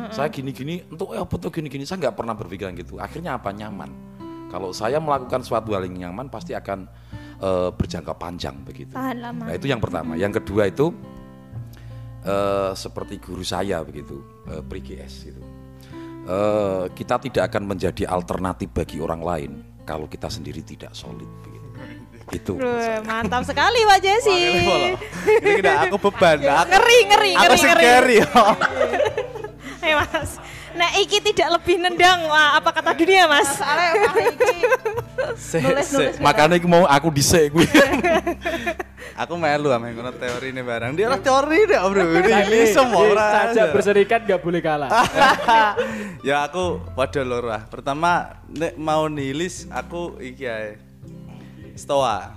Saya 0.08 0.32
gini-gini 0.32 0.80
untuk 0.88 1.12
eh, 1.12 1.20
apa 1.20 1.34
tuh 1.36 1.52
gini-gini? 1.52 1.84
Saya 1.84 2.08
nggak 2.08 2.16
pernah 2.16 2.32
berpikiran 2.32 2.72
gitu. 2.72 2.96
Akhirnya 2.96 3.36
apa? 3.36 3.52
Nyaman. 3.52 3.90
Kalau 4.48 4.72
saya 4.72 5.00
melakukan 5.00 5.40
suatu 5.44 5.72
hal 5.76 5.88
yang 5.88 6.08
nyaman 6.08 6.32
pasti 6.32 6.56
akan 6.56 6.88
eh, 7.36 7.68
berjangka 7.76 8.16
panjang 8.16 8.56
begitu. 8.64 8.96
Tahan 8.96 9.16
lama. 9.20 9.42
Nah 9.44 9.54
itu 9.60 9.66
yang 9.68 9.80
pertama. 9.80 10.16
Yang 10.16 10.40
kedua 10.40 10.72
itu 10.72 10.96
eh, 12.24 12.72
seperti 12.72 13.20
guru 13.20 13.44
saya 13.44 13.84
begitu, 13.84 14.24
eh, 14.48 14.62
PGS 14.64 15.14
gitu. 15.28 15.42
Eh, 16.22 16.84
kita 16.94 17.18
tidak 17.18 17.50
akan 17.50 17.62
menjadi 17.66 18.06
alternatif 18.06 18.70
bagi 18.70 19.02
orang 19.02 19.18
lain 19.18 19.50
kalau 19.82 20.06
kita 20.06 20.30
sendiri 20.30 20.62
tidak 20.62 20.94
solid 20.94 21.26
begitu. 21.42 21.68
Itu. 22.32 22.52
Mantap 23.02 23.42
sekali 23.42 23.82
Pak 23.82 23.98
Jesse. 23.98 24.38
Ini 25.42 25.58
udah 25.58 25.76
aku 25.84 25.96
beban. 26.00 26.38
Aku, 26.40 26.70
Ngeri, 26.70 26.98
ngeri, 27.04 27.32
aku 27.34 27.44
ngeri, 27.50 27.60
ngeri. 27.60 27.82
carry. 27.82 28.16
Eh 29.82 29.94
Mas. 29.98 30.38
Nah, 30.72 30.88
iki 30.96 31.20
tidak 31.20 31.60
lebih 31.60 31.76
nendang 31.76 32.24
wah, 32.24 32.56
apa 32.56 32.70
kata 32.70 32.94
dunia 32.94 33.26
Mas? 33.26 33.50
Soalnya 33.52 33.90
iki 34.24 34.56
Se- 35.36 35.60
Nulis, 35.60 35.84
se- 35.84 35.98
nulis. 35.98 36.16
Makanya 36.22 36.56
aku 36.56 36.68
mau 36.70 36.86
aku 36.86 37.10
dhisik 37.10 37.52
kuwi. 37.52 37.66
Aku 39.16 39.36
melu 39.36 39.68
ame 39.72 39.92
ngono 39.92 40.12
teori 40.16 40.50
ini 40.52 40.64
barang. 40.64 40.96
Dia 40.96 41.12
orang 41.12 41.22
teori 41.22 41.58
deh, 41.68 41.78
Bro. 41.78 42.02
Ini 42.24 42.60
semua 42.72 43.00
orang. 43.04 43.32
Saja 43.52 43.62
berserikat 43.68 44.20
nggak 44.24 44.40
boleh 44.40 44.60
kalah. 44.64 44.90
ya 46.28 46.48
aku 46.48 46.80
padha 46.96 47.20
loro 47.20 47.52
ah. 47.52 47.62
Pertama 47.68 48.40
nek 48.48 48.74
mau 48.80 49.06
nilis 49.12 49.68
aku 49.68 50.16
iki 50.16 50.48
ae. 50.48 50.80
Stoa. 51.76 52.36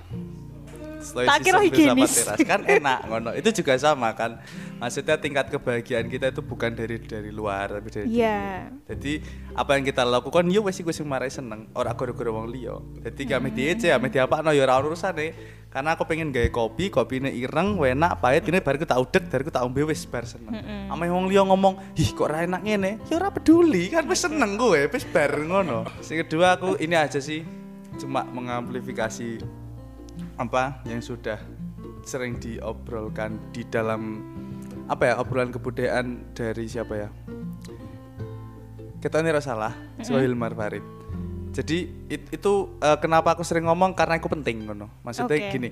Slow 1.06 1.24
Tak 1.24 1.38
kira 1.40 1.60
higienis. 1.62 2.26
teras. 2.26 2.40
kan 2.42 2.66
enak 2.66 3.06
ngono. 3.06 3.30
Itu 3.32 3.54
juga 3.54 3.78
sama 3.78 4.10
kan. 4.12 4.42
Maksudnya 4.76 5.16
tingkat 5.16 5.48
kebahagiaan 5.48 6.10
kita 6.10 6.34
itu 6.34 6.42
bukan 6.42 6.74
dari 6.74 6.98
dari 7.00 7.30
luar 7.30 7.78
tapi 7.78 7.90
dari 7.94 8.06
Iya. 8.10 8.74
Jadi 8.90 9.22
apa 9.54 9.78
yang 9.78 9.86
kita 9.86 10.02
lakukan 10.02 10.50
yo 10.50 10.66
wis 10.66 10.82
iku 10.82 10.90
sing 10.90 11.06
marai 11.06 11.30
seneng, 11.30 11.70
ora 11.72 11.94
gara-gara 11.94 12.28
wong 12.28 12.50
liya. 12.50 12.76
Jadi 13.06 13.22
kami 13.24 13.54
Hmm. 13.54 13.58
diece, 13.58 13.88
kami 13.88 14.10
diapakno 14.10 14.50
ya 14.50 14.66
ora 14.66 14.82
urusane. 14.82 15.28
Karena 15.70 15.92
aku 15.92 16.08
pengen 16.08 16.32
gawe 16.32 16.48
kopi, 16.50 16.88
kopine 16.88 17.28
ireng, 17.28 17.76
enak, 17.76 18.24
pahit, 18.24 18.48
ini 18.48 18.64
bariku 18.64 18.88
tak 18.88 18.96
udek, 18.96 19.28
bariku 19.28 19.52
tak 19.52 19.68
ombe 19.68 19.84
wis 19.84 20.08
bar 20.08 20.24
seneng. 20.24 20.56
Wong 20.88 21.28
liya 21.28 21.44
ngomong, 21.44 22.00
"Ih, 22.00 22.16
kok 22.16 22.32
ora 22.32 22.48
enak 22.48 22.64
ngene?" 22.64 23.04
Ya 23.12 23.20
ora 23.20 23.28
peduli, 23.28 23.92
kan 23.92 24.08
wis 24.08 24.24
seneng 24.24 24.56
gue, 24.56 24.88
wis 24.88 25.04
bar 25.04 25.36
ngono. 25.36 25.84
Sing 26.00 26.16
kedua 26.24 26.56
aku 26.56 26.80
ini 26.80 26.96
aja 26.96 27.20
sih 27.20 27.44
cuma 28.00 28.24
mengamplifikasi 28.24 29.44
apa 30.36 30.84
yang 30.88 31.00
sudah 31.00 31.40
sering 32.06 32.38
diobrolkan 32.38 33.40
di 33.56 33.66
dalam 33.66 34.22
apa 34.86 35.10
ya 35.10 35.14
obrolan 35.18 35.50
kebudayaan 35.50 36.36
dari 36.38 36.70
siapa 36.70 36.94
ya? 36.94 37.10
Kita 39.02 39.22
ini 39.22 39.30
salah 39.38 39.74
Sohil 40.02 40.34
Marfarid 40.34 40.96
jadi 41.56 41.88
it- 42.12 42.30
itu 42.36 42.54
eh, 42.84 42.98
kenapa 43.00 43.32
aku 43.32 43.48
sering 43.48 43.64
ngomong? 43.72 43.96
Karena 43.96 44.20
itu 44.20 44.28
penting 44.28 44.68
ngono. 44.68 44.92
Maksudnya 45.08 45.40
Oke. 45.40 45.52
gini 45.56 45.70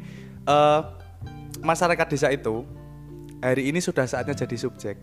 eh, 0.48 0.82
masyarakat 1.60 2.08
desa 2.08 2.32
itu 2.32 2.64
hari 3.44 3.68
ini 3.68 3.84
sudah 3.84 4.08
saatnya 4.08 4.32
jadi 4.48 4.56
subjek 4.56 4.96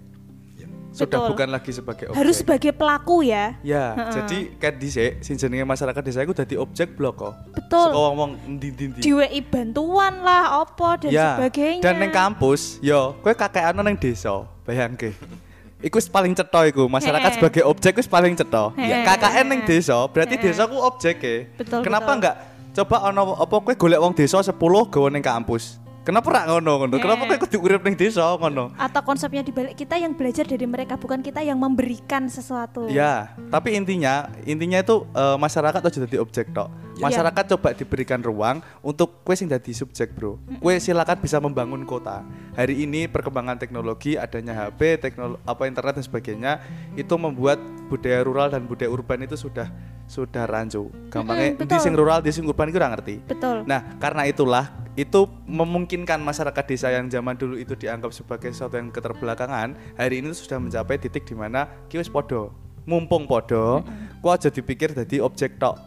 sudah 0.91 1.23
Betul. 1.23 1.31
bukan 1.31 1.49
lagi 1.55 1.71
sebagai 1.71 2.05
objek 2.11 2.19
Harus 2.19 2.37
sebagai 2.43 2.73
pelaku 2.75 3.23
ya. 3.23 3.55
Ya, 3.63 3.95
Heeh. 3.95 4.13
jadi 4.13 4.39
kan 4.59 4.73
dhisik 4.75 5.23
sing 5.23 5.39
jenenge 5.39 5.63
masyarakat 5.63 6.03
desa 6.03 6.27
iku 6.27 6.35
dadi 6.35 6.59
objek 6.59 6.99
blok 6.99 7.15
kok. 7.15 7.35
Betul. 7.55 7.95
Saka 7.95 8.11
wong 8.19 8.31
endi-endi. 8.47 8.99
Diwei 8.99 9.39
bantuan 9.47 10.19
lah, 10.27 10.59
opo 10.67 10.99
dan 10.99 11.11
Ya, 11.15 11.39
sebagainya. 11.39 11.83
Dan 11.83 11.95
ning 12.03 12.11
kampus, 12.11 12.83
yo, 12.83 13.15
kowe 13.23 13.31
kakean 13.31 13.79
ning 13.79 13.95
desa, 13.95 14.43
bayangke. 14.67 15.15
Iku 15.87 15.97
paling 16.13 16.37
cetha 16.37 16.69
iku, 16.69 16.85
masyarakat 16.93 17.41
sebagai 17.41 17.65
objek 17.65 17.97
wis 17.97 18.05
paling 18.11 18.37
cetha. 18.37 18.69
Heeh. 18.77 18.91
Ya, 18.91 18.97
KKN 19.01 19.47
ning 19.49 19.61
desa, 19.65 19.97
berarti 20.11 20.37
Heeh. 20.37 20.53
desa 20.53 20.69
ku 20.69 20.77
objek 20.77 21.17
e. 21.25 21.37
Betul, 21.57 21.81
Kenapa 21.81 22.13
betul. 22.13 22.19
enggak 22.21 22.37
coba 22.71 22.97
ono 23.11 23.35
apa 23.35 23.55
kowe 23.63 23.75
golek 23.75 23.99
wong 23.99 24.13
desa 24.13 24.45
10 24.45 24.55
gawe 24.61 25.09
ning 25.09 25.25
kampus? 25.25 25.81
Kenapa 26.11 26.27
rak 26.35 26.45
ngono 26.51 26.73
ngono? 26.83 26.99
Kenapa 26.99 27.23
kowe 27.23 27.31
Heeh. 27.31 27.43
kudu 27.47 27.59
urip 27.63 27.87
ning 27.87 27.95
desa 27.95 28.35
ngono? 28.35 28.75
Atau 28.75 28.99
konsepnya 29.07 29.47
dibalik 29.47 29.79
kita 29.79 29.95
yang 29.95 30.19
belajar 30.19 30.43
dari 30.43 30.67
mereka 30.67 30.99
bukan 30.99 31.23
kita 31.23 31.39
yang 31.39 31.55
memberikan 31.55 32.27
sesuatu. 32.27 32.91
Ya, 32.91 33.31
tapi 33.47 33.79
intinya 33.79 34.27
intinya 34.43 34.83
itu 34.83 35.07
eh, 35.15 35.39
masyarakat 35.39 35.79
aja 35.79 36.03
jadi 36.03 36.19
objek 36.19 36.51
tok. 36.51 36.67
Iya. 36.99 37.15
Masyarakat 37.15 37.45
coba 37.55 37.79
diberikan 37.79 38.19
ruang 38.27 38.59
untuk 38.83 39.23
kue 39.23 39.39
sing 39.39 39.47
jadi 39.47 39.71
subjek, 39.71 40.11
Bro. 40.11 40.43
Kue 40.59 40.83
silakan 40.83 41.23
bisa 41.23 41.39
membangun 41.39 41.87
kota. 41.87 42.27
Hari 42.59 42.83
ini 42.83 43.07
perkembangan 43.07 43.63
teknologi, 43.63 44.19
adanya 44.19 44.67
HP, 44.67 44.99
teknologi 44.99 45.39
apa 45.47 45.63
internet 45.71 46.03
dan 46.03 46.05
sebagainya 46.11 46.53
itu 46.99 47.15
membuat 47.15 47.63
budaya 47.87 48.27
rural 48.27 48.51
dan 48.51 48.67
budaya 48.67 48.91
urban 48.91 49.23
itu 49.31 49.39
sudah 49.39 49.71
sudah 50.11 50.43
rancu. 50.43 50.91
Gampangnya 51.07 51.55
Mm-mm, 51.55 51.63
di 51.63 51.71
betul. 51.71 51.79
sing 51.87 51.95
rural, 51.95 52.19
di 52.19 52.35
sing 52.35 52.43
urban 52.51 52.67
itu 52.67 52.83
ngerti. 52.83 53.15
Betul. 53.31 53.63
Nah, 53.63 53.95
karena 54.03 54.27
itulah 54.27 54.67
itu 54.99 55.31
memungkinkan 55.47 56.19
masyarakat 56.19 56.65
desa 56.67 56.91
yang 56.91 57.07
zaman 57.07 57.39
dulu 57.39 57.55
itu 57.55 57.79
dianggap 57.79 58.11
sebagai 58.11 58.51
sesuatu 58.51 58.75
yang 58.75 58.91
keterbelakangan, 58.91 59.79
hari 59.95 60.19
ini 60.19 60.35
sudah 60.35 60.59
mencapai 60.59 60.99
titik 60.99 61.23
di 61.27 61.39
mana 61.39 61.71
ki 61.87 62.03
wis 62.03 62.11
podo. 62.11 62.51
Mumpung 62.89 63.29
podo, 63.29 63.87
kok 64.19 64.33
aja 64.35 64.49
dipikir 64.51 64.91
jadi 64.91 65.23
objek 65.23 65.61
tok. 65.63 65.79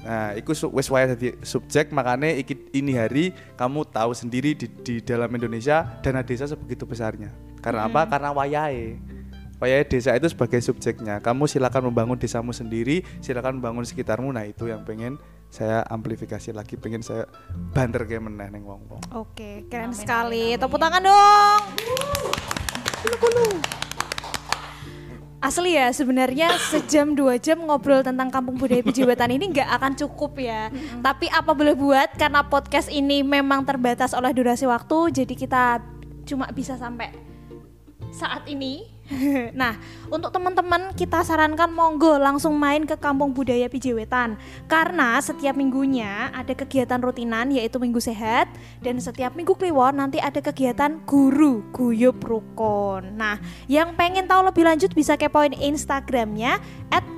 Nah, 0.00 0.32
iku 0.32 0.56
wis 0.72 0.88
wae 0.88 1.04
jadi 1.12 1.36
subjek, 1.44 1.92
makanya 1.92 2.32
iki, 2.32 2.56
ini 2.72 2.96
hari 2.96 3.36
kamu 3.60 3.84
tahu 3.92 4.16
sendiri 4.16 4.56
di, 4.56 4.64
di 4.80 4.94
dalam 5.04 5.28
Indonesia 5.28 5.84
dana 6.00 6.24
desa 6.24 6.48
sebegitu 6.48 6.88
besarnya. 6.88 7.28
Karena 7.60 7.84
apa? 7.84 8.08
Karena 8.08 8.32
wayahe. 8.32 8.96
Wayahe 9.60 9.84
desa 9.84 10.16
itu 10.16 10.32
sebagai 10.32 10.64
subjeknya. 10.64 11.20
Kamu 11.20 11.44
silakan 11.44 11.92
membangun 11.92 12.16
desamu 12.16 12.56
sendiri, 12.56 13.04
silakan 13.20 13.60
membangun 13.60 13.84
sekitarmu. 13.84 14.32
Nah, 14.32 14.48
itu 14.48 14.72
yang 14.72 14.80
pengen 14.88 15.20
saya 15.50 15.82
amplifikasi 15.90 16.54
lagi, 16.54 16.78
pengen 16.78 17.02
saya 17.02 17.26
banter 17.74 18.06
kayak 18.06 18.22
meneh 18.22 18.48
neng 18.54 18.62
wong-wong. 18.62 19.02
Oke, 19.18 19.66
keren 19.66 19.90
sekali. 19.90 20.54
Tepuk 20.54 20.78
tangan 20.78 21.02
dong. 21.02 21.60
Asli 25.40 25.74
ya, 25.74 25.90
sebenarnya 25.90 26.54
sejam 26.70 27.16
dua 27.16 27.40
jam 27.40 27.64
ngobrol 27.64 28.04
tentang 28.04 28.30
kampung 28.30 28.60
budaya 28.60 28.84
Pijiwatan 28.84 29.34
ini 29.34 29.50
nggak 29.50 29.72
akan 29.74 29.92
cukup 29.98 30.38
ya. 30.38 30.70
Tapi 31.02 31.26
apa 31.32 31.50
boleh 31.50 31.74
buat 31.74 32.14
karena 32.14 32.46
podcast 32.46 32.86
ini 32.92 33.26
memang 33.26 33.66
terbatas 33.66 34.14
oleh 34.14 34.30
durasi 34.30 34.70
waktu, 34.70 35.24
jadi 35.24 35.34
kita 35.34 35.62
cuma 36.28 36.46
bisa 36.54 36.78
sampai 36.78 37.10
saat 38.14 38.46
ini. 38.46 38.99
nah, 39.60 39.74
untuk 40.06 40.30
teman-teman 40.30 40.94
kita 40.94 41.26
sarankan 41.26 41.70
monggo 41.74 42.14
langsung 42.14 42.54
main 42.54 42.86
ke 42.86 42.94
Kampung 42.94 43.34
Budaya 43.34 43.66
Pijewetan 43.66 44.38
karena 44.70 45.18
setiap 45.18 45.58
minggunya 45.58 46.30
ada 46.30 46.54
kegiatan 46.54 47.02
rutinan 47.02 47.50
yaitu 47.50 47.82
Minggu 47.82 47.98
Sehat 47.98 48.46
dan 48.78 49.02
setiap 49.02 49.34
Minggu 49.34 49.58
Kliwon 49.58 49.98
nanti 49.98 50.22
ada 50.22 50.38
kegiatan 50.38 51.02
Guru 51.02 51.66
Guyup 51.74 52.22
Rukun. 52.22 53.18
Nah, 53.18 53.42
yang 53.66 53.98
pengen 53.98 54.30
tahu 54.30 54.46
lebih 54.46 54.62
lanjut 54.62 54.94
bisa 54.94 55.18
kepoin 55.18 55.58
Instagramnya 55.58 56.62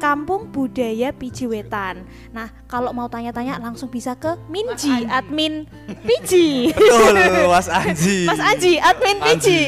@kampung 0.03 0.51
budaya 0.51 1.15
Pijewetan. 1.15 2.05
Nah, 2.35 2.51
kalau 2.69 2.91
mau 2.91 3.09
tanya-tanya 3.09 3.57
langsung 3.63 3.89
bisa 3.89 4.19
ke 4.19 4.37
Minji 4.51 5.07
admin 5.09 5.65
Piji. 6.05 6.75
Betul, 6.75 7.17
Mas 7.49 7.69
Anji. 7.71 8.25
Mas 8.31 8.43
Anji, 8.43 8.77
admin 8.83 9.19
Anji. 9.23 9.31
Piji. 9.33 9.63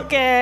Oke, 0.00 0.32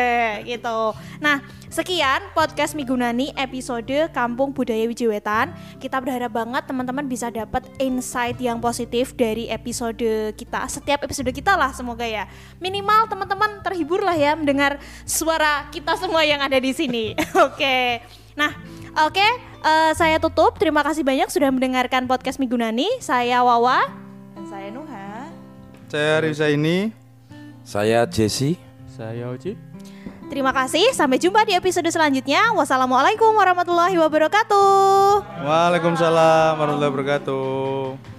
gitu. 0.46 0.78
Nah, 1.18 1.42
sekian 1.72 2.20
podcast 2.36 2.76
Migunani 2.76 3.32
episode 3.34 4.12
Kampung 4.12 4.52
Budaya 4.54 4.84
Wijiwetan. 4.86 5.56
Kita 5.82 5.98
berharap 5.98 6.32
banget 6.32 6.62
teman-teman 6.68 7.08
bisa 7.08 7.32
dapat 7.32 7.64
insight 7.80 8.38
yang 8.38 8.60
positif 8.60 9.16
dari 9.16 9.48
episode 9.50 10.36
kita. 10.36 10.68
Setiap 10.68 11.02
episode 11.02 11.32
kita 11.32 11.56
lah 11.56 11.74
semoga 11.74 12.04
ya. 12.06 12.28
Minimal 12.60 13.08
teman-teman 13.10 13.64
terhibur 13.64 14.04
lah 14.04 14.14
ya 14.14 14.36
mendengar 14.36 14.78
suara 15.02 15.66
kita 15.72 15.96
semua 15.96 16.22
yang 16.22 16.44
ada 16.44 16.60
di 16.60 16.70
sini. 16.76 17.16
Oke. 17.46 18.04
Nah, 18.32 18.52
oke, 18.96 19.28
eh, 19.64 19.92
saya 19.96 20.16
tutup. 20.20 20.56
Terima 20.60 20.84
kasih 20.84 21.04
banyak 21.04 21.28
sudah 21.32 21.48
mendengarkan 21.48 22.04
podcast 22.04 22.36
Migunani. 22.36 22.88
Saya 23.00 23.40
Wawa. 23.40 23.88
Dan 24.36 24.44
saya 24.48 24.68
Nuha. 24.68 25.32
Saya 25.88 26.12
Risa 26.24 26.46
ini. 26.48 26.92
Saya 27.62 28.04
Jesse. 28.08 28.58
Saya 28.92 29.32
Oji. 29.32 29.56
Terima 30.32 30.48
kasih, 30.48 30.96
sampai 30.96 31.20
jumpa 31.20 31.44
di 31.44 31.52
episode 31.52 31.84
selanjutnya. 31.92 32.56
Wassalamualaikum 32.56 33.36
warahmatullahi 33.36 34.00
wabarakatuh. 34.00 35.44
Waalaikumsalam 35.44 36.56
warahmatullahi 36.56 36.92
wabarakatuh. 36.92 38.11